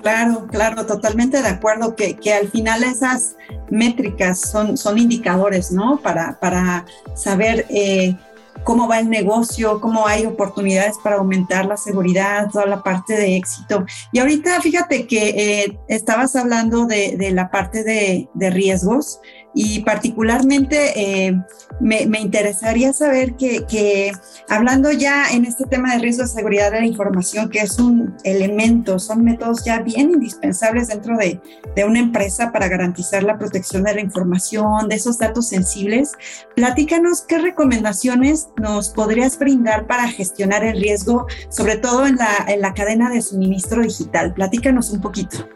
Claro, 0.01 0.47
claro, 0.47 0.85
totalmente 0.85 1.41
de 1.41 1.47
acuerdo 1.47 1.95
que, 1.95 2.17
que, 2.17 2.33
al 2.33 2.49
final 2.49 2.83
esas 2.83 3.37
métricas 3.69 4.41
son, 4.41 4.75
son 4.75 4.97
indicadores, 4.97 5.71
¿no? 5.71 6.01
Para, 6.03 6.37
para 6.41 6.83
saber 7.15 7.65
eh, 7.69 8.17
cómo 8.63 8.87
va 8.87 8.99
el 8.99 9.09
negocio, 9.09 9.79
cómo 9.81 10.07
hay 10.07 10.25
oportunidades 10.25 10.97
para 11.03 11.17
aumentar 11.17 11.65
la 11.65 11.77
seguridad, 11.77 12.49
toda 12.51 12.65
la 12.65 12.83
parte 12.83 13.13
de 13.15 13.37
éxito. 13.37 13.85
Y 14.11 14.19
ahorita 14.19 14.61
fíjate 14.61 15.07
que 15.07 15.29
eh, 15.29 15.79
estabas 15.87 16.35
hablando 16.35 16.85
de, 16.85 17.31
la 17.31 17.49
parte 17.49 17.83
de, 17.83 18.29
de 18.33 18.49
riesgos 18.49 19.19
y 19.53 19.81
particularmente 19.81 21.27
eh, 21.27 21.41
me, 21.79 22.19
interesaría 22.19 22.93
saber 22.93 23.35
que, 23.35 24.11
hablando 24.49 24.91
ya 24.91 25.31
en 25.31 25.45
este 25.45 25.65
tema 25.65 25.93
de 25.93 25.99
riesgo 25.99 26.23
de 26.23 26.29
seguridad 26.29 26.71
de 26.71 26.79
la 26.81 26.85
información, 26.85 27.49
que 27.49 27.59
es 27.59 27.79
un 27.79 28.15
elemento, 28.23 28.99
son 28.99 29.23
métodos 29.23 29.63
ya 29.63 29.79
bien 29.79 30.11
indispensables 30.11 30.87
dentro 30.87 31.17
de, 31.17 31.39
de 31.75 31.83
una 31.83 31.99
empresa 31.99 32.51
para 32.51 32.67
garantizar 32.67 33.23
la 33.23 33.37
protección 33.37 33.83
de 33.83 33.95
la 33.95 34.01
información, 34.01 34.89
de 34.89 34.95
esos 34.95 35.17
datos 35.17 35.49
sensibles, 35.49 36.13
platícanos 36.55 37.21
qué 37.21 37.37
recomendaciones 37.37 38.49
nos 38.57 38.89
podrías 38.89 39.37
brindar 39.37 39.87
para 39.87 40.07
gestionar 40.07 40.63
el 40.63 40.79
riesgo, 40.79 41.27
sobre 41.49 41.77
todo 41.77 42.07
en 42.07 42.15
la, 42.15 42.45
en 42.47 42.61
la 42.61 42.73
cadena 42.73 43.09
de 43.09 43.21
suministro 43.21 43.81
digital. 43.83 44.33
Platícanos 44.33 44.91
un 44.91 45.01
poquito. 45.01 45.47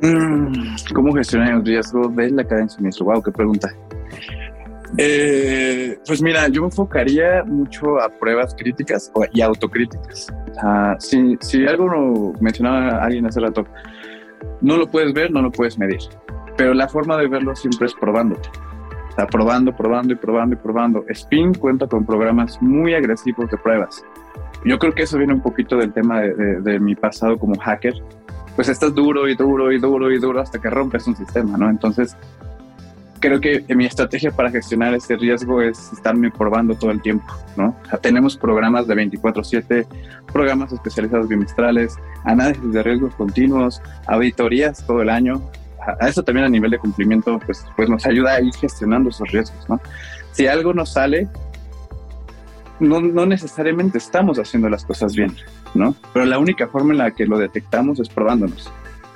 Mm, 0.00 0.76
¿Cómo 0.94 1.12
gestionar 1.14 1.54
el 1.54 1.64
riesgo 1.64 2.08
de 2.08 2.30
la 2.30 2.44
cadena 2.44 2.66
de 2.66 2.70
suministro? 2.70 3.06
Wow, 3.06 3.22
qué 3.22 3.30
pregunta. 3.32 3.68
Eh, 4.96 5.98
pues 6.06 6.22
mira, 6.22 6.46
yo 6.48 6.60
me 6.62 6.66
enfocaría 6.68 7.42
mucho 7.44 8.00
a 8.00 8.08
pruebas 8.08 8.54
críticas 8.54 9.10
y 9.32 9.40
autocríticas. 9.40 10.32
si, 10.98 11.36
si 11.40 11.66
algo 11.66 11.86
no 11.86 12.32
mencionaba 12.40 13.02
alguien 13.02 13.26
hace 13.26 13.40
rato, 13.40 13.66
no 14.60 14.76
lo 14.76 14.86
puedes 14.86 15.12
ver, 15.12 15.30
no 15.30 15.42
lo 15.42 15.50
puedes 15.50 15.78
medir. 15.78 16.00
Pero 16.56 16.74
la 16.74 16.88
forma 16.88 17.16
de 17.16 17.26
verlo 17.26 17.56
siempre 17.56 17.86
es 17.86 17.94
probándote. 17.94 18.48
Está 19.08 19.26
probando, 19.26 19.74
probando 19.74 20.12
y 20.12 20.16
probando 20.16 20.54
y 20.54 20.58
probando. 20.58 21.04
Spin 21.08 21.54
cuenta 21.54 21.86
con 21.86 22.04
programas 22.04 22.60
muy 22.62 22.94
agresivos 22.94 23.50
de 23.50 23.56
pruebas. 23.58 24.04
Yo 24.64 24.78
creo 24.78 24.92
que 24.92 25.02
eso 25.02 25.18
viene 25.18 25.34
un 25.34 25.42
poquito 25.42 25.76
del 25.76 25.92
tema 25.92 26.20
de 26.20 26.80
mi 26.80 26.94
pasado 26.94 27.38
como 27.38 27.58
hacker 27.58 27.94
pues 28.56 28.68
estás 28.68 28.94
duro 28.94 29.28
y 29.28 29.34
duro 29.34 29.72
y 29.72 29.78
duro 29.78 30.10
y 30.12 30.18
duro 30.18 30.40
hasta 30.40 30.60
que 30.60 30.70
rompes 30.70 31.06
un 31.06 31.16
sistema, 31.16 31.56
¿no? 31.56 31.68
Entonces, 31.68 32.16
creo 33.20 33.40
que 33.40 33.64
mi 33.74 33.86
estrategia 33.86 34.30
para 34.30 34.50
gestionar 34.50 34.94
ese 34.94 35.16
riesgo 35.16 35.62
es 35.62 35.92
estarme 35.92 36.30
probando 36.30 36.74
todo 36.74 36.90
el 36.90 37.00
tiempo, 37.00 37.24
¿no? 37.56 37.74
Tenemos 38.02 38.36
programas 38.36 38.86
de 38.86 38.94
24/7, 38.94 39.86
programas 40.32 40.72
especializados 40.72 41.28
bimestrales, 41.28 41.96
análisis 42.24 42.72
de 42.72 42.82
riesgos 42.82 43.14
continuos, 43.14 43.80
auditorías 44.06 44.86
todo 44.86 45.00
el 45.00 45.08
año. 45.08 45.40
A 46.00 46.08
eso 46.08 46.22
también 46.22 46.46
a 46.46 46.48
nivel 46.48 46.70
de 46.70 46.78
cumplimiento, 46.78 47.38
pues, 47.44 47.66
pues 47.76 47.88
nos 47.88 48.06
ayuda 48.06 48.34
a 48.34 48.40
ir 48.40 48.54
gestionando 48.54 49.10
esos 49.10 49.30
riesgos, 49.30 49.68
¿no? 49.68 49.80
Si 50.32 50.46
algo 50.46 50.72
nos 50.74 50.92
sale, 50.92 51.28
no 52.80 53.24
necesariamente 53.24 53.98
estamos 53.98 54.38
haciendo 54.38 54.68
las 54.68 54.84
cosas 54.84 55.14
bien, 55.14 55.34
¿no? 55.74 55.94
Pero 56.12 56.24
la 56.24 56.38
única 56.38 56.68
forma 56.68 56.92
en 56.92 56.98
la 56.98 57.10
que 57.10 57.26
lo 57.26 57.38
detectamos 57.38 58.00
es 58.00 58.08
probándonos, 58.08 58.70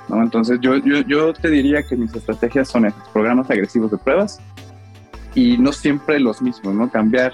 ¿no? 0.07 0.21
Entonces 0.21 0.59
yo, 0.61 0.77
yo, 0.77 1.01
yo 1.01 1.33
te 1.33 1.49
diría 1.49 1.83
que 1.83 1.95
mis 1.95 2.13
estrategias 2.13 2.67
son 2.67 2.85
estos 2.85 3.07
programas 3.09 3.49
agresivos 3.49 3.91
de 3.91 3.97
pruebas 3.97 4.39
y 5.35 5.57
no 5.57 5.71
siempre 5.71 6.19
los 6.19 6.41
mismos, 6.41 6.73
¿no? 6.73 6.89
Cambiar 6.89 7.33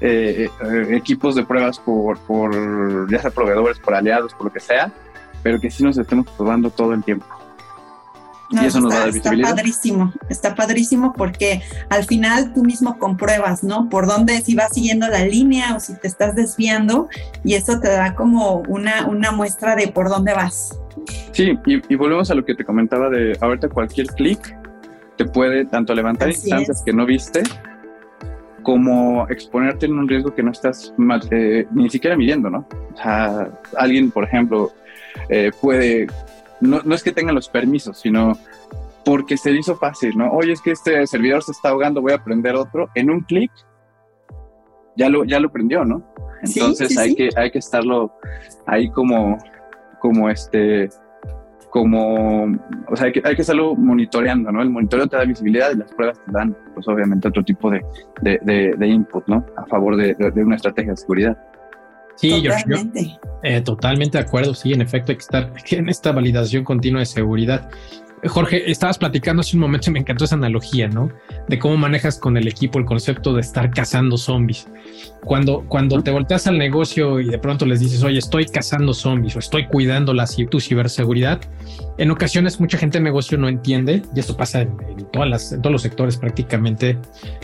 eh, 0.00 0.48
eh, 0.64 0.86
equipos 0.90 1.34
de 1.34 1.44
pruebas 1.44 1.78
por, 1.78 2.18
por, 2.20 3.10
ya 3.10 3.20
sea 3.20 3.30
proveedores, 3.30 3.78
por 3.78 3.94
aliados, 3.94 4.34
por 4.34 4.46
lo 4.46 4.52
que 4.52 4.60
sea, 4.60 4.92
pero 5.42 5.60
que 5.60 5.70
sí 5.70 5.82
nos 5.82 5.98
estemos 5.98 6.26
probando 6.36 6.70
todo 6.70 6.92
el 6.94 7.02
tiempo 7.02 7.26
y 8.50 8.58
eso 8.58 8.66
está, 8.66 8.80
nos 8.80 8.92
va 8.92 8.96
a 8.96 9.00
dar 9.00 9.12
visibilidad. 9.12 9.50
Está 9.50 9.56
padrísimo, 9.56 10.12
está 10.28 10.54
padrísimo 10.54 11.12
porque 11.12 11.62
al 11.88 12.04
final 12.04 12.52
tú 12.52 12.62
mismo 12.62 12.98
compruebas, 12.98 13.64
¿no? 13.64 13.88
Por 13.88 14.06
dónde, 14.06 14.40
si 14.42 14.54
vas 14.54 14.72
siguiendo 14.72 15.08
la 15.08 15.24
línea 15.24 15.74
o 15.76 15.80
si 15.80 15.98
te 15.98 16.06
estás 16.06 16.34
desviando 16.34 17.08
y 17.42 17.54
eso 17.54 17.80
te 17.80 17.88
da 17.88 18.14
como 18.14 18.62
una, 18.68 19.06
una 19.06 19.32
muestra 19.32 19.76
de 19.76 19.88
por 19.88 20.08
dónde 20.08 20.34
vas. 20.34 20.78
Sí, 21.32 21.58
y, 21.66 21.94
volvemos 21.96 22.30
a 22.30 22.34
lo 22.34 22.44
que 22.44 22.54
te 22.54 22.64
comentaba 22.64 23.08
de 23.10 23.36
ahorita 23.40 23.68
cualquier 23.68 24.06
clic 24.08 24.56
te 25.16 25.24
puede 25.24 25.64
tanto 25.64 25.94
levantar 25.94 26.28
instancias 26.28 26.82
que 26.84 26.92
no 26.92 27.06
viste 27.06 27.42
como 28.62 29.28
exponerte 29.28 29.86
en 29.86 29.98
un 29.98 30.08
riesgo 30.08 30.34
que 30.34 30.42
no 30.42 30.50
estás 30.50 30.92
eh, 31.30 31.66
ni 31.72 31.90
siquiera 31.90 32.16
midiendo, 32.16 32.50
¿no? 32.50 32.66
O 32.94 32.96
sea, 32.96 33.50
alguien, 33.76 34.10
por 34.10 34.24
ejemplo, 34.24 34.72
eh, 35.28 35.50
puede, 35.60 36.06
no, 36.60 36.80
no, 36.84 36.94
es 36.94 37.02
que 37.02 37.12
tenga 37.12 37.32
los 37.32 37.48
permisos, 37.48 37.98
sino 37.98 38.38
porque 39.04 39.36
se 39.36 39.50
le 39.50 39.60
hizo 39.60 39.76
fácil, 39.76 40.16
¿no? 40.16 40.30
Oye, 40.32 40.52
es 40.52 40.60
que 40.60 40.72
este 40.72 41.06
servidor 41.06 41.42
se 41.42 41.52
está 41.52 41.70
ahogando, 41.70 42.00
voy 42.00 42.12
a 42.12 42.24
prender 42.24 42.56
otro. 42.56 42.88
En 42.94 43.10
un 43.10 43.20
clic 43.20 43.50
ya 44.96 45.08
lo, 45.08 45.24
ya 45.24 45.40
lo 45.40 45.50
prendió, 45.50 45.84
¿no? 45.84 46.02
Entonces 46.42 46.96
hay, 46.98 47.14
Que, 47.14 47.30
hay 47.36 47.50
que 47.50 47.58
estarlo 47.58 48.12
ahí 48.66 48.90
como, 48.90 49.38
como 49.98 50.28
este, 50.28 50.88
como, 51.74 52.44
o 52.88 52.96
sea, 52.96 53.06
hay 53.06 53.12
que, 53.12 53.22
hay 53.24 53.34
que 53.34 53.40
estarlo 53.40 53.74
monitoreando, 53.74 54.52
¿no? 54.52 54.62
El 54.62 54.70
monitoreo 54.70 55.08
te 55.08 55.16
da 55.16 55.24
visibilidad 55.24 55.72
y 55.72 55.78
las 55.78 55.92
pruebas 55.92 56.20
te 56.24 56.30
dan, 56.30 56.56
pues 56.74 56.86
obviamente, 56.86 57.28
otro 57.28 57.42
tipo 57.42 57.70
de, 57.70 57.84
de, 58.22 58.74
de, 58.76 58.86
input, 58.86 59.26
¿no? 59.26 59.44
A 59.56 59.66
favor 59.66 59.96
de, 59.96 60.14
una 60.36 60.56
estrategia 60.56 60.92
de 60.92 60.96
seguridad. 60.96 61.38
Sí, 62.16 62.42
totalmente. 62.42 63.04
Yo, 63.04 63.30
eh, 63.42 63.60
totalmente 63.60 64.18
de 64.18 64.24
acuerdo. 64.24 64.54
Sí, 64.54 64.72
en 64.72 64.82
efecto, 64.82 65.12
hay 65.12 65.16
que 65.16 65.22
estar 65.22 65.52
en 65.70 65.88
esta 65.88 66.12
validación 66.12 66.64
continua 66.64 67.00
de 67.00 67.06
seguridad. 67.06 67.68
Jorge, 68.26 68.70
estabas 68.70 68.96
platicando 68.96 69.40
hace 69.40 69.56
un 69.56 69.60
momento 69.60 69.90
y 69.90 69.92
me 69.92 69.98
encantó 69.98 70.24
esa 70.24 70.34
analogía, 70.34 70.88
¿no? 70.88 71.10
De 71.48 71.58
cómo 71.58 71.76
manejas 71.76 72.18
con 72.18 72.36
el 72.36 72.48
equipo 72.48 72.78
el 72.78 72.86
concepto 72.86 73.34
de 73.34 73.42
estar 73.42 73.70
cazando 73.70 74.16
zombies. 74.16 74.66
Cuando, 75.24 75.64
cuando 75.68 76.02
te 76.02 76.10
volteas 76.10 76.46
al 76.46 76.58
negocio 76.58 77.20
y 77.20 77.28
de 77.28 77.38
pronto 77.38 77.66
les 77.66 77.80
dices, 77.80 78.02
oye, 78.02 78.18
estoy 78.18 78.46
cazando 78.46 78.94
zombies 78.94 79.36
o 79.36 79.38
estoy 79.38 79.66
cuidando 79.66 80.14
la, 80.14 80.26
tu 80.50 80.60
ciberseguridad, 80.60 81.40
en 81.98 82.10
ocasiones 82.10 82.60
mucha 82.60 82.78
gente 82.78 82.98
de 82.98 83.04
negocio 83.04 83.36
no 83.36 83.48
entiende, 83.48 84.02
y 84.14 84.20
esto 84.20 84.36
pasa 84.36 84.62
en, 84.62 84.76
todas 85.12 85.28
las, 85.28 85.52
en 85.52 85.60
todos 85.60 85.72
los 85.72 85.82
sectores 85.82 86.16
prácticamente 86.16 86.98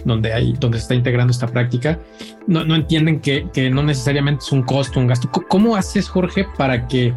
donde, 0.05 0.33
hay, 0.33 0.55
donde 0.59 0.79
se 0.79 0.83
está 0.83 0.95
integrando 0.95 1.31
esta 1.31 1.47
práctica, 1.47 1.99
no, 2.47 2.65
no 2.65 2.75
entienden 2.75 3.21
que, 3.21 3.47
que 3.53 3.71
no 3.71 3.83
necesariamente 3.83 4.45
es 4.45 4.53
un 4.53 4.63
costo, 4.63 4.99
un 4.99 5.07
gasto. 5.07 5.31
¿Cómo 5.31 5.77
haces, 5.77 6.09
Jorge, 6.09 6.47
para 6.57 6.89
que 6.89 7.15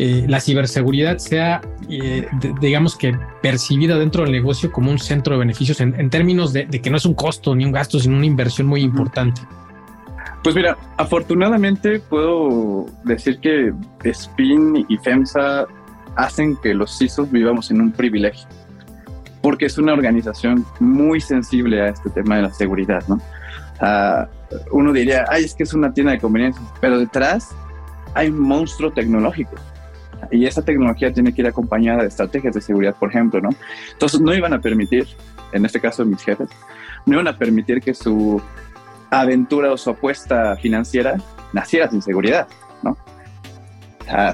eh, 0.00 0.26
la 0.28 0.38
ciberseguridad 0.38 1.18
sea, 1.18 1.60
eh, 1.90 2.28
digamos 2.60 2.96
que 2.96 3.18
percibida 3.42 3.98
dentro 3.98 4.22
del 4.22 4.30
negocio 4.30 4.70
como 4.70 4.92
un 4.92 5.00
centro 5.00 5.32
de 5.32 5.40
beneficios 5.40 5.80
en, 5.80 6.08
términos 6.08 6.52
de, 6.52 6.68
que 6.68 6.88
no 6.88 6.98
es 6.98 7.04
un 7.04 7.14
costo 7.14 7.52
ni 7.56 7.64
un 7.64 7.72
gasto, 7.72 7.98
sino 7.98 8.16
una 8.16 8.26
inversión 8.26 8.68
muy 8.68 8.82
importante. 8.82 9.40
Pues 10.44 10.54
mira, 10.54 10.78
afortunadamente 10.98 11.98
puedo 11.98 12.86
decir 13.02 13.40
que 13.40 13.72
SPIN 14.04 14.86
y 14.88 14.98
FEMSA 14.98 15.66
hacen 16.14 16.56
que 16.62 16.74
los 16.74 16.96
CISOs 16.96 17.28
vivamos 17.32 17.72
en 17.72 17.80
un 17.80 17.90
privilegio, 17.90 18.46
porque 19.42 19.66
es 19.66 19.78
una 19.78 19.94
organización 19.94 20.64
muy 20.78 21.20
sensible 21.20 21.82
a 21.82 21.88
este 21.88 22.08
tema 22.10 22.36
de 22.36 22.42
la 22.42 22.52
seguridad, 22.52 23.02
¿no? 23.08 23.20
uno 24.70 24.92
diría, 24.92 25.24
ay, 25.28 25.42
es 25.42 25.54
que 25.54 25.64
es 25.64 25.74
una 25.74 25.92
tienda 25.92 26.12
de 26.12 26.20
conveniencia, 26.20 26.62
pero 26.80 27.00
detrás 27.00 27.48
hay 28.14 28.28
un 28.28 28.38
monstruo 28.38 28.92
tecnológico. 28.92 29.56
Y 30.30 30.46
esa 30.46 30.62
tecnología 30.62 31.12
tiene 31.12 31.32
que 31.32 31.42
ir 31.42 31.48
acompañada 31.48 32.02
de 32.02 32.08
estrategias 32.08 32.54
de 32.54 32.60
seguridad, 32.60 32.94
por 32.94 33.10
ejemplo, 33.10 33.40
¿no? 33.40 33.50
Entonces 33.92 34.20
no 34.20 34.34
iban 34.34 34.52
a 34.52 34.60
permitir, 34.60 35.06
en 35.52 35.64
este 35.64 35.80
caso 35.80 36.04
mis 36.04 36.22
jefes, 36.22 36.48
no 37.06 37.14
iban 37.14 37.28
a 37.28 37.36
permitir 37.36 37.80
que 37.80 37.94
su 37.94 38.40
aventura 39.10 39.72
o 39.72 39.76
su 39.76 39.90
apuesta 39.90 40.56
financiera 40.56 41.16
naciera 41.52 41.88
sin 41.88 42.02
seguridad, 42.02 42.46
¿no? 42.82 42.96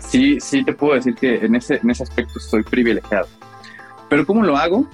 sí, 0.03 0.39
sí 0.41 0.65
te 0.65 0.73
puedo 0.73 0.95
decir 0.95 1.15
que 1.15 1.45
en 1.45 1.55
ese, 1.55 1.81
en 1.83 1.91
ese 1.91 2.05
aspecto 2.05 2.39
estoy 2.39 2.63
privilegiado. 2.63 3.27
Pero 4.09 4.27
¿cómo 4.27 4.43
lo 4.43 4.57
hago? 4.57 4.87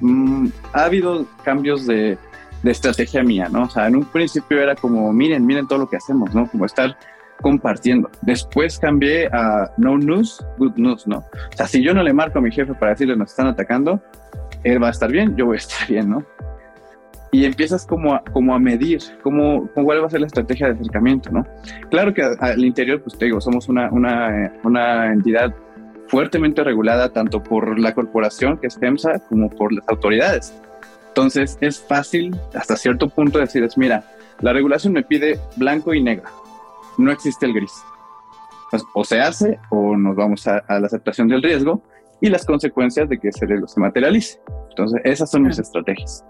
Mm, 0.00 0.48
ha 0.72 0.84
habido 0.84 1.26
cambios 1.44 1.86
de, 1.86 2.18
de 2.64 2.70
estrategia 2.70 3.22
mía, 3.22 3.48
¿no? 3.50 3.64
O 3.64 3.70
sea, 3.70 3.86
en 3.86 3.96
un 3.96 4.04
principio 4.04 4.60
era 4.60 4.74
como, 4.74 5.12
miren, 5.12 5.46
miren 5.46 5.68
todo 5.68 5.80
lo 5.80 5.88
que 5.88 5.96
hacemos, 5.96 6.34
¿no? 6.34 6.48
Como 6.48 6.64
estar 6.64 6.96
compartiendo. 7.40 8.10
Después 8.22 8.78
cambié 8.78 9.26
a 9.26 9.70
no 9.76 9.98
news, 9.98 10.44
good 10.58 10.76
news, 10.76 11.06
¿no? 11.06 11.18
O 11.18 11.56
sea, 11.56 11.66
si 11.66 11.82
yo 11.82 11.94
no 11.94 12.02
le 12.02 12.12
marco 12.12 12.38
a 12.38 12.42
mi 12.42 12.50
jefe 12.50 12.74
para 12.74 12.92
decirle 12.92 13.16
nos 13.16 13.30
están 13.30 13.46
atacando, 13.46 14.00
él 14.62 14.82
va 14.82 14.88
a 14.88 14.90
estar 14.90 15.10
bien, 15.10 15.36
yo 15.36 15.46
voy 15.46 15.56
a 15.56 15.58
estar 15.58 15.86
bien, 15.88 16.10
¿no? 16.10 16.24
Y 17.32 17.44
empiezas 17.44 17.84
como 17.84 18.14
a, 18.14 18.22
como 18.32 18.54
a 18.54 18.58
medir 18.60 19.00
cómo, 19.22 19.68
cuál 19.74 20.02
va 20.02 20.06
a 20.06 20.10
ser 20.10 20.20
la 20.20 20.26
estrategia 20.26 20.68
de 20.68 20.74
acercamiento, 20.74 21.30
¿no? 21.32 21.44
Claro 21.90 22.14
que 22.14 22.22
al 22.22 22.64
interior, 22.64 23.02
pues 23.02 23.18
te 23.18 23.24
digo, 23.24 23.40
somos 23.40 23.68
una, 23.68 23.90
una, 23.90 24.52
una 24.62 25.12
entidad 25.12 25.52
fuertemente 26.06 26.62
regulada 26.62 27.08
tanto 27.08 27.42
por 27.42 27.78
la 27.78 27.92
corporación, 27.92 28.56
que 28.58 28.68
es 28.68 28.78
FEMSA, 28.78 29.18
como 29.28 29.50
por 29.50 29.72
las 29.72 29.88
autoridades. 29.88 30.54
Entonces 31.08 31.58
es 31.60 31.80
fácil 31.80 32.36
hasta 32.54 32.76
cierto 32.76 33.08
punto 33.08 33.38
decirles, 33.38 33.76
mira, 33.76 34.04
la 34.40 34.52
regulación 34.52 34.92
me 34.92 35.02
pide 35.02 35.38
blanco 35.56 35.92
y 35.92 36.02
negro 36.02 36.43
no 36.98 37.10
existe 37.12 37.46
el 37.46 37.54
gris. 37.54 37.72
O 38.92 39.04
se 39.04 39.20
hace 39.20 39.58
o 39.70 39.96
nos 39.96 40.16
vamos 40.16 40.46
a, 40.48 40.64
la 40.68 40.86
aceptación 40.86 41.28
del 41.28 41.42
riesgo 41.42 41.82
y 42.20 42.28
las 42.28 42.44
consecuencias 42.44 43.08
de 43.08 43.18
que 43.18 43.28
ese 43.28 43.46
riesgo 43.46 43.68
se 43.68 43.80
materialice. 43.80 44.40
Entonces, 44.70 45.00
esas 45.04 45.30
son 45.30 45.42
mis 45.42 45.58
estrategias. 45.58 46.24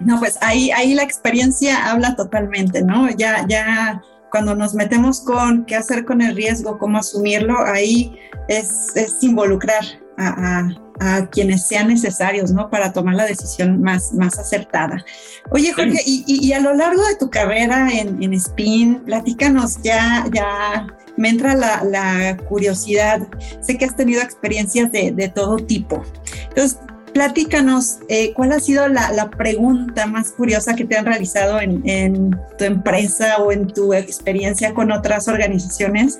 No, 0.00 0.18
pues 0.18 0.38
ahí, 0.42 0.70
ahí 0.72 0.94
la 0.94 1.02
experiencia 1.02 1.90
habla 1.90 2.16
totalmente, 2.16 2.82
¿no? 2.82 3.08
Ya, 3.10 3.46
ya 3.48 4.02
cuando 4.30 4.54
nos 4.54 4.74
metemos 4.74 5.20
con 5.20 5.64
qué 5.64 5.76
hacer 5.76 6.04
con 6.04 6.20
el 6.20 6.34
riesgo, 6.34 6.78
cómo 6.78 6.98
asumirlo, 6.98 7.58
ahí 7.64 8.18
es, 8.48 8.96
es 8.96 9.22
involucrar 9.22 9.84
a, 10.18 10.58
a, 10.58 10.81
quienes 11.30 11.66
sean 11.66 11.88
necesarios, 11.88 12.52
¿no? 12.52 12.70
Para 12.70 12.92
tomar 12.92 13.14
la 13.14 13.24
decisión 13.24 13.82
más, 13.82 14.12
más 14.12 14.38
acertada. 14.38 15.04
Oye, 15.50 15.72
Jorge, 15.72 16.00
y, 16.06 16.24
y, 16.26 16.52
a 16.52 16.60
lo 16.60 16.74
largo 16.74 17.04
de 17.06 17.16
tu 17.16 17.30
carrera 17.30 17.88
en, 17.90 18.22
en 18.22 18.32
Spin, 18.34 19.02
platícanos 19.04 19.82
ya, 19.82 20.24
ya 20.32 20.86
me 21.16 21.28
entra 21.28 21.54
la, 21.54 21.82
la, 21.84 22.36
curiosidad. 22.48 23.26
Sé 23.60 23.76
que 23.78 23.84
has 23.84 23.96
tenido 23.96 24.22
experiencias 24.22 24.92
de, 24.92 25.12
de 25.12 25.28
todo 25.28 25.56
tipo. 25.56 26.02
Entonces, 26.48 26.78
platícanos, 27.12 27.98
eh, 28.08 28.32
¿cuál 28.34 28.52
ha 28.52 28.60
sido 28.60 28.88
la, 28.88 29.12
la, 29.12 29.30
pregunta 29.30 30.06
más 30.06 30.30
curiosa 30.30 30.74
que 30.74 30.84
te 30.84 30.96
han 30.96 31.04
realizado 31.04 31.60
en, 31.60 31.82
en, 31.88 32.38
tu 32.56 32.64
empresa 32.64 33.38
o 33.38 33.52
en 33.52 33.66
tu 33.66 33.92
experiencia 33.92 34.72
con 34.72 34.90
otras 34.92 35.28
organizaciones 35.28 36.18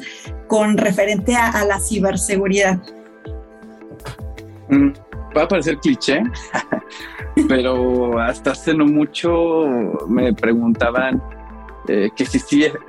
con 0.49 0.77
referente 0.77 1.35
a, 1.35 1.49
a 1.49 1.65
la 1.65 1.81
ciberseguridad? 1.81 2.79
Mm, 4.73 4.93
va 5.37 5.43
a 5.43 5.49
parecer 5.49 5.77
cliché, 5.77 6.23
pero 7.49 8.19
hasta 8.19 8.53
hace 8.53 8.73
no 8.73 8.87
mucho 8.87 9.67
me 10.09 10.33
preguntaban 10.33 11.23
eh, 11.89 12.09
que, 12.17 12.25
si, 12.25 12.41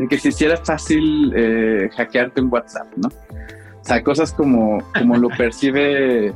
que 0.10 0.18
si 0.18 0.46
era 0.46 0.56
fácil 0.56 1.34
eh, 1.36 1.90
hackearte 1.94 2.40
en 2.40 2.48
WhatsApp, 2.50 2.88
¿no? 2.96 3.10
O 3.10 3.86
sea, 3.86 4.02
cosas 4.02 4.32
como, 4.32 4.82
como 4.98 5.18
lo 5.18 5.28
percibe 5.38 6.34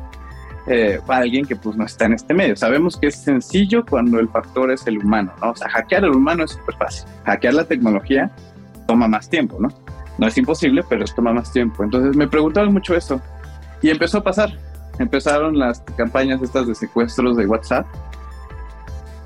eh, 0.67 0.99
alguien 1.07 1.45
que 1.45 1.55
pues 1.55 1.77
no 1.77 1.85
está 1.85 2.05
en 2.05 2.13
este 2.13 2.33
medio. 2.33 2.57
Sabemos 2.57 2.97
que 2.97 3.07
es 3.07 3.15
sencillo 3.15 3.85
cuando 3.85 4.19
el 4.19 4.27
factor 4.27 4.69
es 4.69 4.85
el 4.85 4.97
humano, 4.97 5.31
¿no? 5.41 5.51
O 5.51 5.55
sea, 5.55 5.69
hackear 5.69 6.03
al 6.03 6.11
humano 6.11 6.43
es 6.43 6.51
súper 6.51 6.75
fácil. 6.75 7.07
Hackear 7.23 7.53
la 7.53 7.63
tecnología 7.63 8.29
toma 8.85 9.07
más 9.07 9.29
tiempo, 9.29 9.57
¿no? 9.61 9.69
No 10.17 10.27
es 10.27 10.37
imposible, 10.37 10.83
pero 10.89 11.05
toma 11.05 11.31
más 11.31 11.53
tiempo. 11.53 11.85
Entonces 11.85 12.17
me 12.17 12.27
preguntaban 12.27 12.73
mucho 12.73 12.95
eso 12.95 13.21
y 13.81 13.91
empezó 13.91 14.17
a 14.17 14.23
pasar 14.23 14.66
empezaron 14.99 15.57
las 15.57 15.81
campañas 15.95 16.41
estas 16.41 16.67
de 16.67 16.75
secuestros 16.75 17.37
de 17.37 17.45
WhatsApp. 17.45 17.85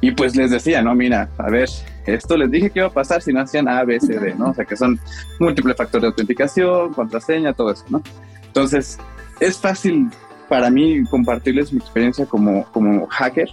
Y 0.02 0.12
pues 0.12 0.36
les 0.36 0.50
decía, 0.50 0.82
no, 0.82 0.96
mira, 0.96 1.30
a 1.38 1.50
ver, 1.50 1.70
esto 2.06 2.36
les 2.36 2.50
dije 2.50 2.72
que 2.72 2.80
iba 2.80 2.88
a 2.88 2.92
pasar 2.92 3.22
si 3.22 3.32
no 3.32 3.42
hacían 3.42 3.68
A, 3.68 3.84
B, 3.84 4.00
C, 4.00 4.20
D, 4.20 4.34
¿no? 4.34 4.50
O 4.50 4.54
sea, 4.54 4.66
que 4.66 4.76
son 4.76 5.00
múltiples 5.40 5.78
factores 5.78 6.02
de 6.02 6.08
autenticación, 6.08 6.94
contraseña, 6.94 7.54
todo 7.54 7.72
eso, 7.72 7.86
¿no? 7.90 8.02
Entonces, 8.48 8.98
es 9.40 9.58
fácil 9.58 10.10
para 10.50 10.70
mí 10.70 11.04
compartirles 11.06 11.72
mi 11.72 11.80
experiencia 11.80 12.26
como, 12.26 12.66
como 12.72 13.08
hacker 13.08 13.50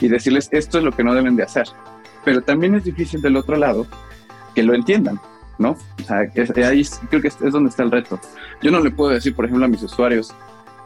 y 0.00 0.08
decirles 0.08 0.48
esto 0.52 0.78
es 0.78 0.84
lo 0.84 0.92
que 0.92 1.04
no 1.04 1.14
deben 1.14 1.36
de 1.36 1.44
hacer. 1.44 1.66
Pero 2.24 2.42
también 2.42 2.74
es 2.74 2.84
difícil 2.84 3.22
del 3.22 3.36
otro 3.36 3.56
lado 3.56 3.86
que 4.54 4.62
lo 4.62 4.74
entiendan, 4.74 5.20
¿no? 5.58 5.70
O 5.70 6.04
sea, 6.04 6.18
ahí 6.18 6.84
creo 7.08 7.22
que 7.22 7.28
es, 7.28 7.40
es 7.40 7.52
donde 7.52 7.70
está 7.70 7.82
el 7.82 7.90
reto. 7.90 8.20
Yo 8.62 8.70
no 8.70 8.80
le 8.80 8.90
puedo 8.90 9.10
decir, 9.12 9.34
por 9.34 9.44
ejemplo, 9.44 9.64
a 9.64 9.68
mis 9.68 9.82
usuarios, 9.82 10.34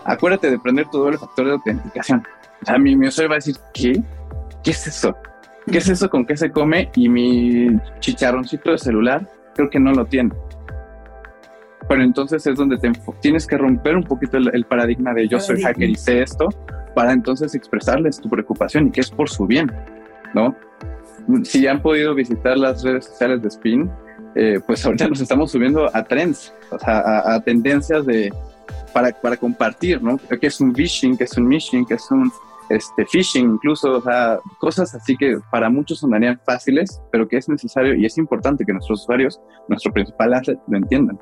acuérdate 0.08 0.50
de 0.50 0.58
prender 0.58 0.88
tu 0.88 0.98
doble 0.98 1.18
factor 1.18 1.46
de 1.46 1.52
autenticación. 1.52 2.26
O 2.62 2.64
sea, 2.64 2.78
mi, 2.78 2.96
mi 2.96 3.08
usuario 3.08 3.28
va 3.28 3.34
a 3.36 3.38
decir, 3.38 3.56
¿qué? 3.72 4.02
¿Qué 4.64 4.70
es 4.72 4.86
eso? 4.86 5.14
¿Qué 5.70 5.78
es 5.78 5.88
eso 5.88 6.08
con 6.08 6.24
qué 6.24 6.36
se 6.36 6.50
come? 6.50 6.90
Y 6.96 7.08
mi 7.08 7.78
chicharroncito 8.00 8.72
de 8.72 8.78
celular 8.78 9.28
creo 9.54 9.68
que 9.68 9.78
no 9.78 9.92
lo 9.92 10.06
tiene. 10.06 10.32
Pero 11.88 12.02
entonces 12.02 12.46
es 12.46 12.56
donde 12.56 12.78
te 12.78 12.90
tienes 13.20 13.46
que 13.46 13.56
romper 13.58 13.96
un 13.96 14.02
poquito 14.02 14.38
el, 14.38 14.64
paradigma 14.64 15.12
de 15.14 15.28
yo 15.28 15.38
soy 15.40 15.62
hacker 15.62 15.88
y 15.88 15.94
sé 15.94 16.22
esto, 16.22 16.48
para 16.94 17.12
entonces 17.12 17.54
expresarles 17.54 18.20
tu 18.20 18.28
preocupación 18.28 18.88
y 18.88 18.90
que 18.90 19.00
es 19.00 19.10
por 19.10 19.28
su 19.28 19.46
bien, 19.46 19.70
¿no? 20.34 20.56
Si 21.44 21.66
han 21.66 21.80
podido 21.80 22.14
visitar 22.14 22.56
las 22.58 22.82
redes 22.82 23.06
sociales 23.06 23.42
de 23.42 23.48
Spin, 23.48 23.90
eh, 24.34 24.60
pues 24.66 24.84
ahorita 24.84 25.08
nos 25.08 25.20
estamos 25.20 25.50
subiendo 25.50 25.94
a 25.94 26.02
trends, 26.04 26.52
o 26.70 26.78
sea, 26.78 27.34
a 27.34 27.40
tendencias 27.40 28.04
de, 28.06 28.30
para, 28.92 29.12
para 29.12 29.36
compartir, 29.36 30.02
¿no? 30.02 30.18
¿Qué 30.18 30.46
es 30.46 30.60
un 30.60 30.74
phishing? 30.74 31.16
¿Qué 31.16 31.24
es 31.24 31.36
un 31.36 31.46
mishing? 31.46 31.86
¿Qué 31.86 31.94
es 31.94 32.10
un 32.10 32.30
este, 32.68 33.06
phishing? 33.06 33.52
Incluso, 33.52 33.98
o 33.98 34.02
sea, 34.02 34.38
cosas 34.58 34.94
así 34.94 35.16
que 35.16 35.38
para 35.50 35.70
muchos 35.70 36.00
sonarían 36.00 36.40
fáciles, 36.44 37.00
pero 37.10 37.28
que 37.28 37.36
es 37.36 37.48
necesario 37.48 37.94
y 37.94 38.06
es 38.06 38.18
importante 38.18 38.64
que 38.64 38.72
nuestros 38.72 39.02
usuarios, 39.02 39.40
nuestro 39.68 39.92
principal 39.92 40.34
asset, 40.34 40.58
lo 40.68 40.76
entiendan. 40.76 41.18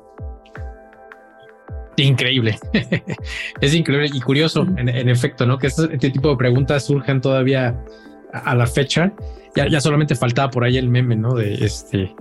Increíble. 1.97 2.59
es 3.61 3.73
increíble 3.73 4.09
y 4.13 4.21
curioso, 4.21 4.67
en, 4.77 5.09
efecto, 5.09 5.45
¿no? 5.45 5.57
Que 5.57 5.67
este, 5.67 5.93
este, 5.93 6.11
tipo 6.11 6.29
de 6.29 6.37
preguntas 6.37 6.85
surjan 6.85 7.21
todavía 7.21 7.83
a, 8.31 8.55
la 8.55 8.67
fecha. 8.67 9.13
Ya, 9.55 9.67
ya, 9.67 9.81
solamente 9.81 10.13
faltaba 10.13 10.51
por 10.51 10.63
ahí 10.63 10.77
el 10.77 10.89
meme, 10.89 11.15
¿no? 11.15 11.33
De 11.33 11.55
este, 11.55 12.15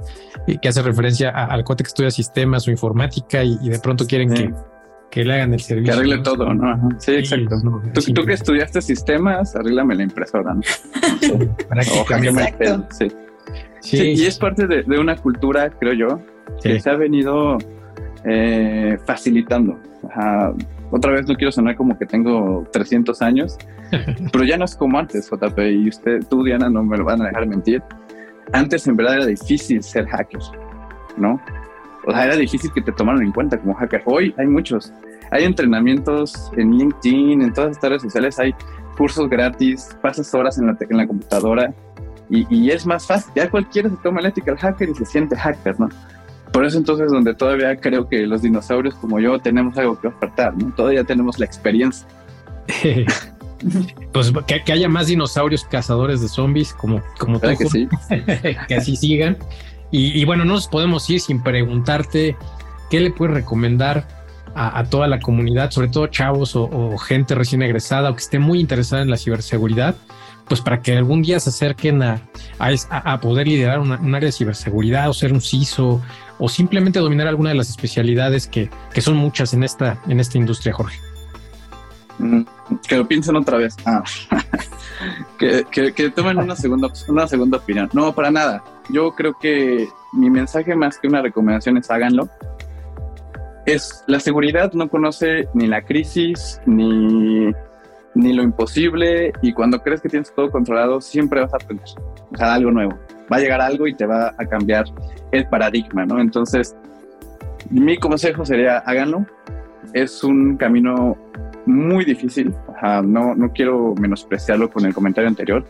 que 0.63 0.69
hace 0.69 0.81
referencia 0.81 1.29
al 1.29 1.65
cuate 1.65 1.85
que 1.85 1.89
estudia 1.89 2.11
sistemas 2.11 2.67
o 2.67 2.71
informática 2.71 3.45
y, 3.45 3.69
de 3.69 3.79
pronto 3.79 4.07
quieren 4.07 4.33
que, 4.33 4.51
que, 5.11 5.25
le 5.25 5.35
hagan 5.35 5.55
el 5.55 5.61
servicio. 5.61 5.93
Que 5.93 5.99
arregle 5.99 6.19
todo, 6.19 6.53
¿no? 6.53 6.89
Sí, 6.99 7.13
exacto. 7.15 7.57
tú, 8.15 8.25
que 8.25 8.33
estudiaste 8.33 8.83
sistemas, 8.83 9.57
arréglame 9.57 9.95
la 9.95 10.03
impresora, 10.03 10.55
¿no? 10.55 10.61
Prácticamente. 11.69 12.79
Sí. 12.91 13.09
Sí. 13.81 14.15
y 14.17 14.27
es 14.27 14.39
parte 14.39 14.67
de, 14.67 14.83
de, 14.83 14.99
una 14.99 15.17
cultura, 15.17 15.71
creo 15.71 15.93
yo, 15.93 16.21
que 16.61 16.81
se 16.81 16.91
ha 16.91 16.97
venido 16.97 17.59
eh, 18.25 18.99
facilitando. 19.05 19.79
Otra 20.91 21.13
vez 21.13 21.27
no 21.27 21.35
quiero 21.35 21.53
sonar 21.53 21.77
como 21.77 21.97
que 21.97 22.07
tengo 22.07 22.67
300 22.73 23.23
años, 23.23 23.57
pero 24.33 24.45
ya 24.45 24.57
no 24.57 24.65
es 24.65 24.75
como 24.75 24.99
antes, 24.99 25.31
JP, 25.31 25.59
y 25.59 25.89
usted, 25.89 26.25
tú, 26.29 26.43
Diana, 26.43 26.69
no 26.69 26.83
me 26.83 26.97
lo 26.97 27.05
van 27.05 27.23
a 27.23 27.27
dejar 27.27 27.47
mentir. 27.47 27.83
Antes 28.53 28.87
en 28.87 28.97
verdad 28.97 29.17
era 29.17 29.27
difícil 29.27 29.83
ser 29.83 30.07
hacker, 30.07 30.41
¿no? 31.17 31.41
O 32.07 32.13
sea, 32.13 32.25
era 32.25 32.37
difícil 32.37 32.73
que 32.73 32.81
te 32.81 32.93
tomaran 32.93 33.23
en 33.23 33.33
cuenta 33.33 33.59
como 33.59 33.75
hacker. 33.75 34.03
Hoy 34.07 34.35
hay 34.39 34.47
muchos. 34.47 34.93
Hay 35.33 35.45
entrenamientos 35.45 36.51
en 36.57 36.73
LinkedIn, 36.79 37.43
en 37.43 37.53
todas 37.53 37.73
estas 37.73 37.91
redes 37.91 38.03
sociales, 38.03 38.39
hay 38.39 38.55
cursos 38.97 39.29
gratis, 39.29 39.97
pasas 40.01 40.33
horas 40.33 40.59
en 40.59 40.69
la, 40.69 40.77
en 40.81 40.97
la 40.97 41.07
computadora 41.07 41.75
y, 42.31 42.47
y, 42.49 42.71
es 42.71 42.87
más 42.87 43.07
fácil. 43.07 43.33
Ya 43.35 43.51
cualquiera 43.51 43.91
se 43.91 43.97
toma 43.97 44.21
el 44.21 44.27
ethical 44.27 44.57
hacker 44.57 44.89
y 44.89 44.95
se 44.95 45.05
siente 45.05 45.37
hacker, 45.37 45.79
¿no? 45.79 45.89
Por 46.53 46.65
eso 46.65 46.79
entonces 46.79 47.11
donde 47.11 47.35
todavía 47.35 47.77
creo 47.77 48.09
que 48.09 48.27
los 48.27 48.43
dinosaurios 48.43 48.95
como 48.95 49.21
yo 49.21 49.39
tenemos 49.39 49.77
algo 49.77 50.01
que 50.01 50.09
ofertar, 50.09 50.57
¿no? 50.57 50.73
Todavía 50.75 51.05
tenemos 51.05 51.39
la 51.39 51.47
experiencia. 51.47 52.07
pues 54.13 54.33
que, 54.47 54.73
haya 54.73 54.89
más 54.89 55.09
dinosaurios 55.09 55.65
cazadores 55.65 56.21
de 56.21 56.29
zombies 56.29 56.73
como, 56.73 57.03
como 57.19 57.39
tú, 57.39 57.49
que, 57.59 57.67
sí? 57.67 57.89
que 58.69 58.75
así 58.75 58.97
sigan. 58.97 59.37
Y, 59.91 60.25
bueno, 60.25 60.45
no 60.45 60.55
nos 60.55 60.69
podemos 60.69 61.09
ir 61.09 61.21
sin 61.21 61.43
preguntarte 61.43 62.37
qué 62.91 63.01
le 63.01 63.11
puedes 63.11 63.35
recomendar 63.35 64.07
a, 64.55 64.85
toda 64.85 65.07
la 65.07 65.21
comunidad, 65.21 65.71
sobre 65.71 65.89
todo 65.89 66.07
chavos 66.07 66.57
o, 66.57 66.97
gente 66.99 67.35
recién 67.35 67.63
egresada 67.63 68.11
o 68.11 68.15
que 68.15 68.23
esté 68.23 68.39
muy 68.39 68.59
interesada 68.59 69.03
en 69.03 69.11
la 69.11 69.17
ciberseguridad, 69.17 69.95
pues 70.49 70.61
para 70.61 70.81
que 70.81 70.97
algún 70.97 71.23
día 71.23 71.41
se 71.41 71.51
acerquen 71.51 72.03
a, 72.03 72.21
a, 72.59 73.21
poder 73.21 73.49
liderar 73.49 73.81
un 73.81 74.15
área 74.15 74.27
de 74.27 74.33
ciberseguridad 74.33 75.09
o 75.09 75.15
ser 75.15 75.33
un 75.33 75.41
CISO 75.41 76.03
o 76.39 76.49
simplemente 76.49 76.99
dominar 76.99 77.27
alguna 77.27 77.51
de 77.51 77.57
las 77.57 77.71
especialidades 77.71 78.47
que, 78.47 78.71
son 79.01 79.17
muchas 79.17 79.55
en 79.55 79.65
esta, 79.65 80.01
en 80.09 80.21
esta 80.21 80.39
industria, 80.39 80.73
Jorge? 80.73 80.99
Mm, 82.19 82.43
que 82.89 82.97
lo 82.97 83.07
piensen 83.07 83.37
otra 83.37 83.59
vez. 83.59 83.77
Ah. 83.85 84.03
que, 85.39 85.65
que, 85.93 86.11
tomen 86.11 86.39
una 86.39 86.57
segunda, 86.57 86.89
una 87.09 87.27
segunda 87.27 87.59
opinión. 87.59 87.89
No, 87.93 88.15
para 88.15 88.31
nada. 88.31 88.63
Yo 88.91 89.13
creo 89.13 89.37
que 89.39 89.89
mi 90.13 90.31
mensaje 90.31 90.75
más 90.75 90.99
que 90.99 91.09
una 91.09 91.23
recomendación 91.23 91.77
es 91.77 91.91
háganlo. 91.91 92.29
Es 93.67 94.05
la 94.07 94.21
seguridad 94.21 94.73
no 94.75 94.89
conoce 94.89 95.49
ni 95.53 95.67
la 95.67 95.83
crisis 95.83 96.61
ni, 96.67 97.53
ni 98.15 98.33
lo 98.33 98.43
imposible 98.45 99.33
y 99.43 99.53
cuando 99.53 99.83
crees 99.83 100.01
que 100.01 100.09
tienes 100.09 100.33
todo 100.33 100.51
controlado 100.53 101.01
siempre 101.01 101.41
vas 101.41 101.53
a 101.53 101.57
aprender, 101.57 101.85
o 102.33 102.37
sea, 102.37 102.55
algo 102.55 102.71
nuevo 102.71 102.97
va 103.31 103.37
a 103.37 103.41
llegar 103.41 103.61
algo 103.61 103.87
y 103.87 103.95
te 103.95 104.07
va 104.07 104.35
a 104.37 104.47
cambiar 104.47 104.85
el 105.33 105.47
paradigma, 105.49 106.07
¿no? 106.07 106.21
Entonces, 106.21 106.77
mi 107.71 107.97
consejo 107.99 108.45
sería 108.45 108.79
háganlo. 108.79 109.27
Es 109.93 110.25
un 110.25 110.57
camino 110.57 111.17
muy 111.67 112.05
difícil, 112.05 112.55
no, 113.05 113.35
no 113.35 113.53
quiero 113.53 113.95
menospreciarlo 113.95 114.71
con 114.71 114.87
el 114.87 114.95
comentario 114.95 115.29
anterior, 115.29 115.67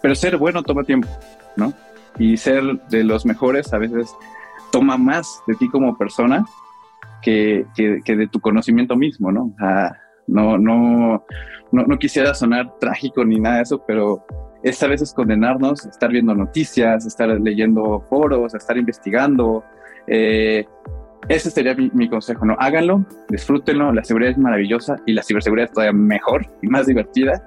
pero 0.00 0.14
ser 0.14 0.36
bueno 0.36 0.62
toma 0.62 0.84
tiempo, 0.84 1.08
¿no? 1.56 1.72
Y 2.18 2.36
ser 2.36 2.62
de 2.88 3.04
los 3.04 3.26
mejores 3.26 3.72
a 3.72 3.78
veces 3.78 4.14
toma 4.70 4.96
más 4.96 5.42
de 5.46 5.54
ti 5.54 5.68
como 5.68 5.96
persona 5.98 6.44
que, 7.22 7.66
que, 7.74 8.16
de 8.16 8.28
tu 8.28 8.40
conocimiento 8.40 8.96
mismo, 8.96 9.32
¿no? 9.32 9.54
no, 10.26 10.58
no, 10.58 11.24
no, 11.72 11.84
no 11.84 11.98
quisiera 11.98 12.34
sonar 12.34 12.78
trágico 12.78 13.24
ni 13.24 13.40
nada 13.40 13.56
de 13.56 13.62
eso, 13.62 13.82
pero 13.86 14.24
es 14.62 14.82
a 14.82 14.86
veces 14.86 15.12
condenarnos, 15.12 15.84
estar 15.84 16.10
viendo 16.10 16.34
noticias, 16.34 17.06
estar 17.06 17.28
leyendo 17.40 18.00
foros, 18.08 18.54
estar 18.54 18.76
investigando. 18.78 19.62
Eh, 20.06 20.66
ese 21.28 21.50
sería 21.50 21.74
mi, 21.74 22.08
consejo, 22.08 22.44
¿no? 22.44 22.56
Háganlo, 22.58 23.04
disfrútenlo, 23.28 23.92
la 23.92 24.04
seguridad 24.04 24.32
es 24.32 24.38
maravillosa 24.38 24.96
y 25.06 25.12
la 25.12 25.22
ciberseguridad 25.22 25.68
es 25.68 25.72
todavía 25.72 25.92
mejor 25.92 26.46
y 26.62 26.66
más 26.68 26.86
divertida. 26.86 27.42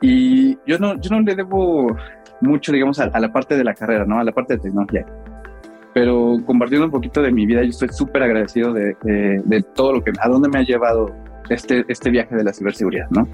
Y 0.00 0.58
yo 0.66 0.78
no, 0.78 0.98
yo 1.00 1.10
no 1.10 1.20
le 1.20 1.34
debo 1.34 1.96
mucho, 2.40 2.72
digamos, 2.72 2.98
a, 3.00 3.18
la 3.18 3.32
parte 3.32 3.56
de 3.56 3.64
la 3.64 3.74
carrera, 3.74 4.04
¿no? 4.04 4.18
A 4.18 4.24
la 4.24 4.32
parte 4.32 4.54
de 4.54 4.60
tecnología. 4.60 5.04
Pero 5.92 6.38
compartiendo 6.46 6.86
un 6.86 6.92
poquito 6.92 7.20
de 7.20 7.32
mi 7.32 7.46
vida, 7.46 7.62
yo 7.62 7.70
estoy 7.70 7.88
súper 7.88 8.22
agradecido 8.22 8.72
de, 8.72 8.94
de, 9.02 9.62
todo 9.74 9.94
lo 9.94 10.04
que, 10.04 10.12
a 10.20 10.28
dónde 10.28 10.48
me 10.48 10.58
ha 10.58 10.62
llevado 10.62 11.14
este, 11.50 11.84
este 11.88 12.10
viaje 12.10 12.34
de 12.34 12.44
la 12.44 12.52
ciberseguridad, 12.52 13.08
¿no? 13.10 13.28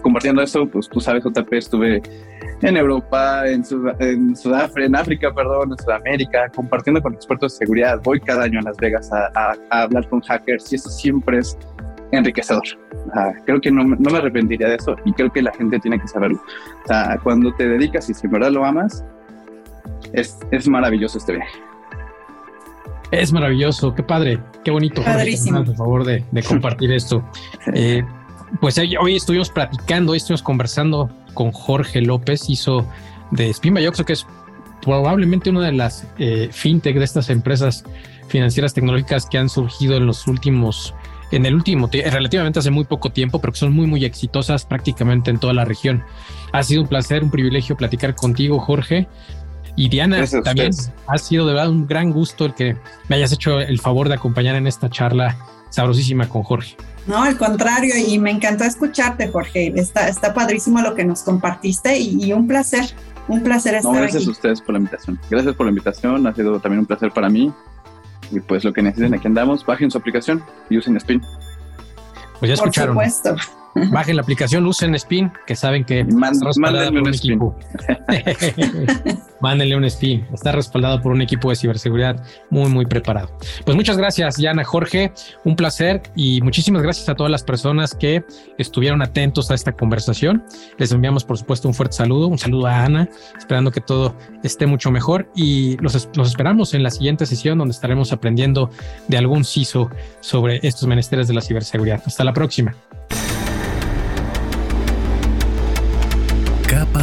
compartiendo 0.00 0.42
eso, 0.42 0.66
pues 0.66 0.88
tú 0.88 1.00
sabes, 1.00 1.24
JP, 1.24 1.52
estuve 1.52 2.02
en 2.62 2.76
Europa, 2.76 3.46
en, 3.46 3.64
en 3.98 4.36
Sudáfrica, 4.36 4.86
en 4.86 4.96
África, 4.96 5.32
perdón, 5.32 5.72
en 5.72 5.78
Sudamérica, 5.78 6.48
compartiendo 6.54 7.02
con 7.02 7.14
expertos 7.14 7.52
de 7.52 7.64
seguridad. 7.64 8.00
Voy 8.02 8.20
cada 8.20 8.44
año 8.44 8.60
a 8.60 8.62
Las 8.62 8.76
Vegas 8.76 9.10
a, 9.12 9.54
hablar 9.70 10.08
con 10.08 10.20
hackers 10.20 10.72
y 10.72 10.76
eso 10.76 10.90
siempre 10.90 11.38
es 11.38 11.56
enriquecedor. 12.12 12.62
creo 13.44 13.60
que 13.60 13.70
no, 13.70 13.84
no, 13.84 14.10
me 14.10 14.18
arrepentiría 14.18 14.68
de 14.68 14.76
eso 14.76 14.96
y 15.04 15.12
creo 15.12 15.30
que 15.30 15.42
la 15.42 15.52
gente 15.52 15.78
tiene 15.78 16.00
que 16.00 16.08
saberlo. 16.08 16.40
O 16.84 16.86
sea, 16.86 17.18
cuando 17.22 17.54
te 17.54 17.68
dedicas 17.68 18.08
y 18.10 18.14
si 18.14 18.26
en 18.26 18.32
verdad 18.32 18.50
lo 18.50 18.64
amas, 18.64 19.04
es, 20.12 20.38
es 20.50 20.68
maravilloso 20.68 21.18
este 21.18 21.34
viaje. 21.34 21.69
Es 23.10 23.32
maravilloso, 23.32 23.94
qué 23.94 24.02
padre, 24.02 24.40
qué 24.64 24.70
bonito. 24.70 25.02
Padrísimo. 25.02 25.64
Por 25.64 25.76
favor 25.76 26.04
de, 26.04 26.24
de 26.30 26.42
compartir 26.42 26.92
esto. 26.92 27.24
Eh, 27.74 28.02
pues 28.60 28.78
hoy 28.78 29.14
estuvimos 29.14 29.48
platicando, 29.48 30.10
hoy 30.10 30.16
estuvimos 30.16 30.42
conversando 30.42 31.08
con 31.34 31.52
Jorge 31.52 32.00
López, 32.00 32.48
hizo 32.48 32.84
de 33.30 33.52
Spinba 33.52 33.80
Yoxo, 33.80 34.04
que 34.04 34.14
es 34.14 34.26
probablemente 34.82 35.50
una 35.50 35.60
de 35.66 35.72
las 35.72 36.06
eh, 36.18 36.48
fintech 36.50 36.96
de 36.96 37.04
estas 37.04 37.30
empresas 37.30 37.84
financieras 38.28 38.74
tecnológicas 38.74 39.26
que 39.26 39.38
han 39.38 39.48
surgido 39.48 39.96
en 39.96 40.06
los 40.06 40.26
últimos, 40.26 40.94
en 41.30 41.46
el 41.46 41.54
último, 41.54 41.88
relativamente 41.92 42.58
hace 42.58 42.70
muy 42.70 42.84
poco 42.84 43.10
tiempo, 43.10 43.40
pero 43.40 43.52
que 43.52 43.58
son 43.58 43.72
muy, 43.72 43.86
muy 43.86 44.04
exitosas 44.04 44.64
prácticamente 44.64 45.30
en 45.30 45.38
toda 45.38 45.52
la 45.52 45.64
región. 45.64 46.02
Ha 46.52 46.62
sido 46.62 46.82
un 46.82 46.88
placer, 46.88 47.22
un 47.22 47.30
privilegio 47.30 47.76
platicar 47.76 48.14
contigo, 48.14 48.58
Jorge. 48.58 49.08
Y 49.76 49.88
Diana, 49.88 50.24
también 50.44 50.72
ha 51.06 51.18
sido 51.18 51.46
de 51.46 51.54
verdad 51.54 51.70
un 51.70 51.86
gran 51.86 52.12
gusto 52.12 52.44
el 52.44 52.54
que 52.54 52.76
me 53.08 53.16
hayas 53.16 53.32
hecho 53.32 53.60
el 53.60 53.80
favor 53.80 54.08
de 54.08 54.14
acompañar 54.14 54.56
en 54.56 54.66
esta 54.66 54.90
charla 54.90 55.36
sabrosísima 55.70 56.28
con 56.28 56.42
Jorge. 56.42 56.76
No, 57.06 57.22
al 57.22 57.36
contrario, 57.36 57.94
y 57.96 58.18
me 58.18 58.30
encantó 58.30 58.64
escucharte, 58.64 59.28
Jorge. 59.28 59.72
Está, 59.76 60.08
está 60.08 60.34
padrísimo 60.34 60.80
lo 60.80 60.94
que 60.94 61.04
nos 61.04 61.22
compartiste 61.22 61.98
y, 61.98 62.32
un 62.32 62.46
placer, 62.46 62.84
un 63.28 63.42
placer 63.42 63.74
estar 63.74 63.92
no, 63.92 63.98
gracias 63.98 64.26
a 64.26 64.30
ustedes 64.30 64.60
por 64.60 64.74
la 64.74 64.78
invitación. 64.78 65.18
Gracias 65.30 65.54
por 65.54 65.66
la 65.66 65.70
invitación, 65.70 66.26
ha 66.26 66.34
sido 66.34 66.60
también 66.60 66.80
un 66.80 66.86
placer 66.86 67.10
para 67.12 67.28
mí. 67.28 67.52
Y 68.30 68.40
pues 68.40 68.64
lo 68.64 68.72
que 68.72 68.82
necesiten, 68.82 69.14
aquí 69.14 69.26
andamos, 69.26 69.64
bajen 69.64 69.90
su 69.90 69.98
aplicación 69.98 70.44
y 70.68 70.78
usen 70.78 70.96
Spin. 70.98 71.20
Pues 72.38 72.48
ya 72.48 72.54
escucharon. 72.54 72.94
Por 72.94 73.04
supuesto. 73.08 73.59
Bajen 73.74 74.16
la 74.16 74.22
aplicación, 74.22 74.66
usen 74.66 74.94
Spin, 74.96 75.32
que 75.46 75.54
saben 75.54 75.84
que 75.84 76.04
mándenle 76.04 77.00
un, 77.00 77.08
equipo. 77.14 77.56
mándenle 79.40 79.76
un 79.76 79.84
Spin. 79.84 80.26
Está 80.32 80.52
respaldado 80.52 81.00
por 81.00 81.12
un 81.12 81.22
equipo 81.22 81.50
de 81.50 81.56
ciberseguridad 81.56 82.22
muy, 82.50 82.68
muy 82.68 82.86
preparado. 82.86 83.30
Pues 83.64 83.76
muchas 83.76 83.96
gracias, 83.96 84.36
Yana, 84.38 84.64
Jorge. 84.64 85.12
Un 85.44 85.54
placer 85.54 86.02
y 86.16 86.40
muchísimas 86.42 86.82
gracias 86.82 87.08
a 87.08 87.14
todas 87.14 87.30
las 87.30 87.44
personas 87.44 87.94
que 87.94 88.24
estuvieron 88.58 89.02
atentos 89.02 89.50
a 89.50 89.54
esta 89.54 89.72
conversación. 89.72 90.44
Les 90.78 90.90
enviamos, 90.92 91.24
por 91.24 91.38
supuesto, 91.38 91.68
un 91.68 91.74
fuerte 91.74 91.96
saludo, 91.96 92.26
un 92.26 92.38
saludo 92.38 92.66
a 92.66 92.84
Ana, 92.84 93.08
esperando 93.38 93.70
que 93.70 93.80
todo 93.80 94.16
esté 94.42 94.66
mucho 94.66 94.90
mejor 94.90 95.30
y 95.34 95.76
los, 95.78 96.08
los 96.16 96.28
esperamos 96.28 96.74
en 96.74 96.82
la 96.82 96.90
siguiente 96.90 97.24
sesión 97.26 97.58
donde 97.58 97.72
estaremos 97.72 98.12
aprendiendo 98.12 98.70
de 99.08 99.16
algún 99.16 99.44
CISO 99.44 99.90
sobre 100.20 100.60
estos 100.62 100.86
menesteres 100.88 101.28
de 101.28 101.34
la 101.34 101.40
ciberseguridad. 101.40 102.02
Hasta 102.04 102.24
la 102.24 102.32
próxima. 102.32 102.74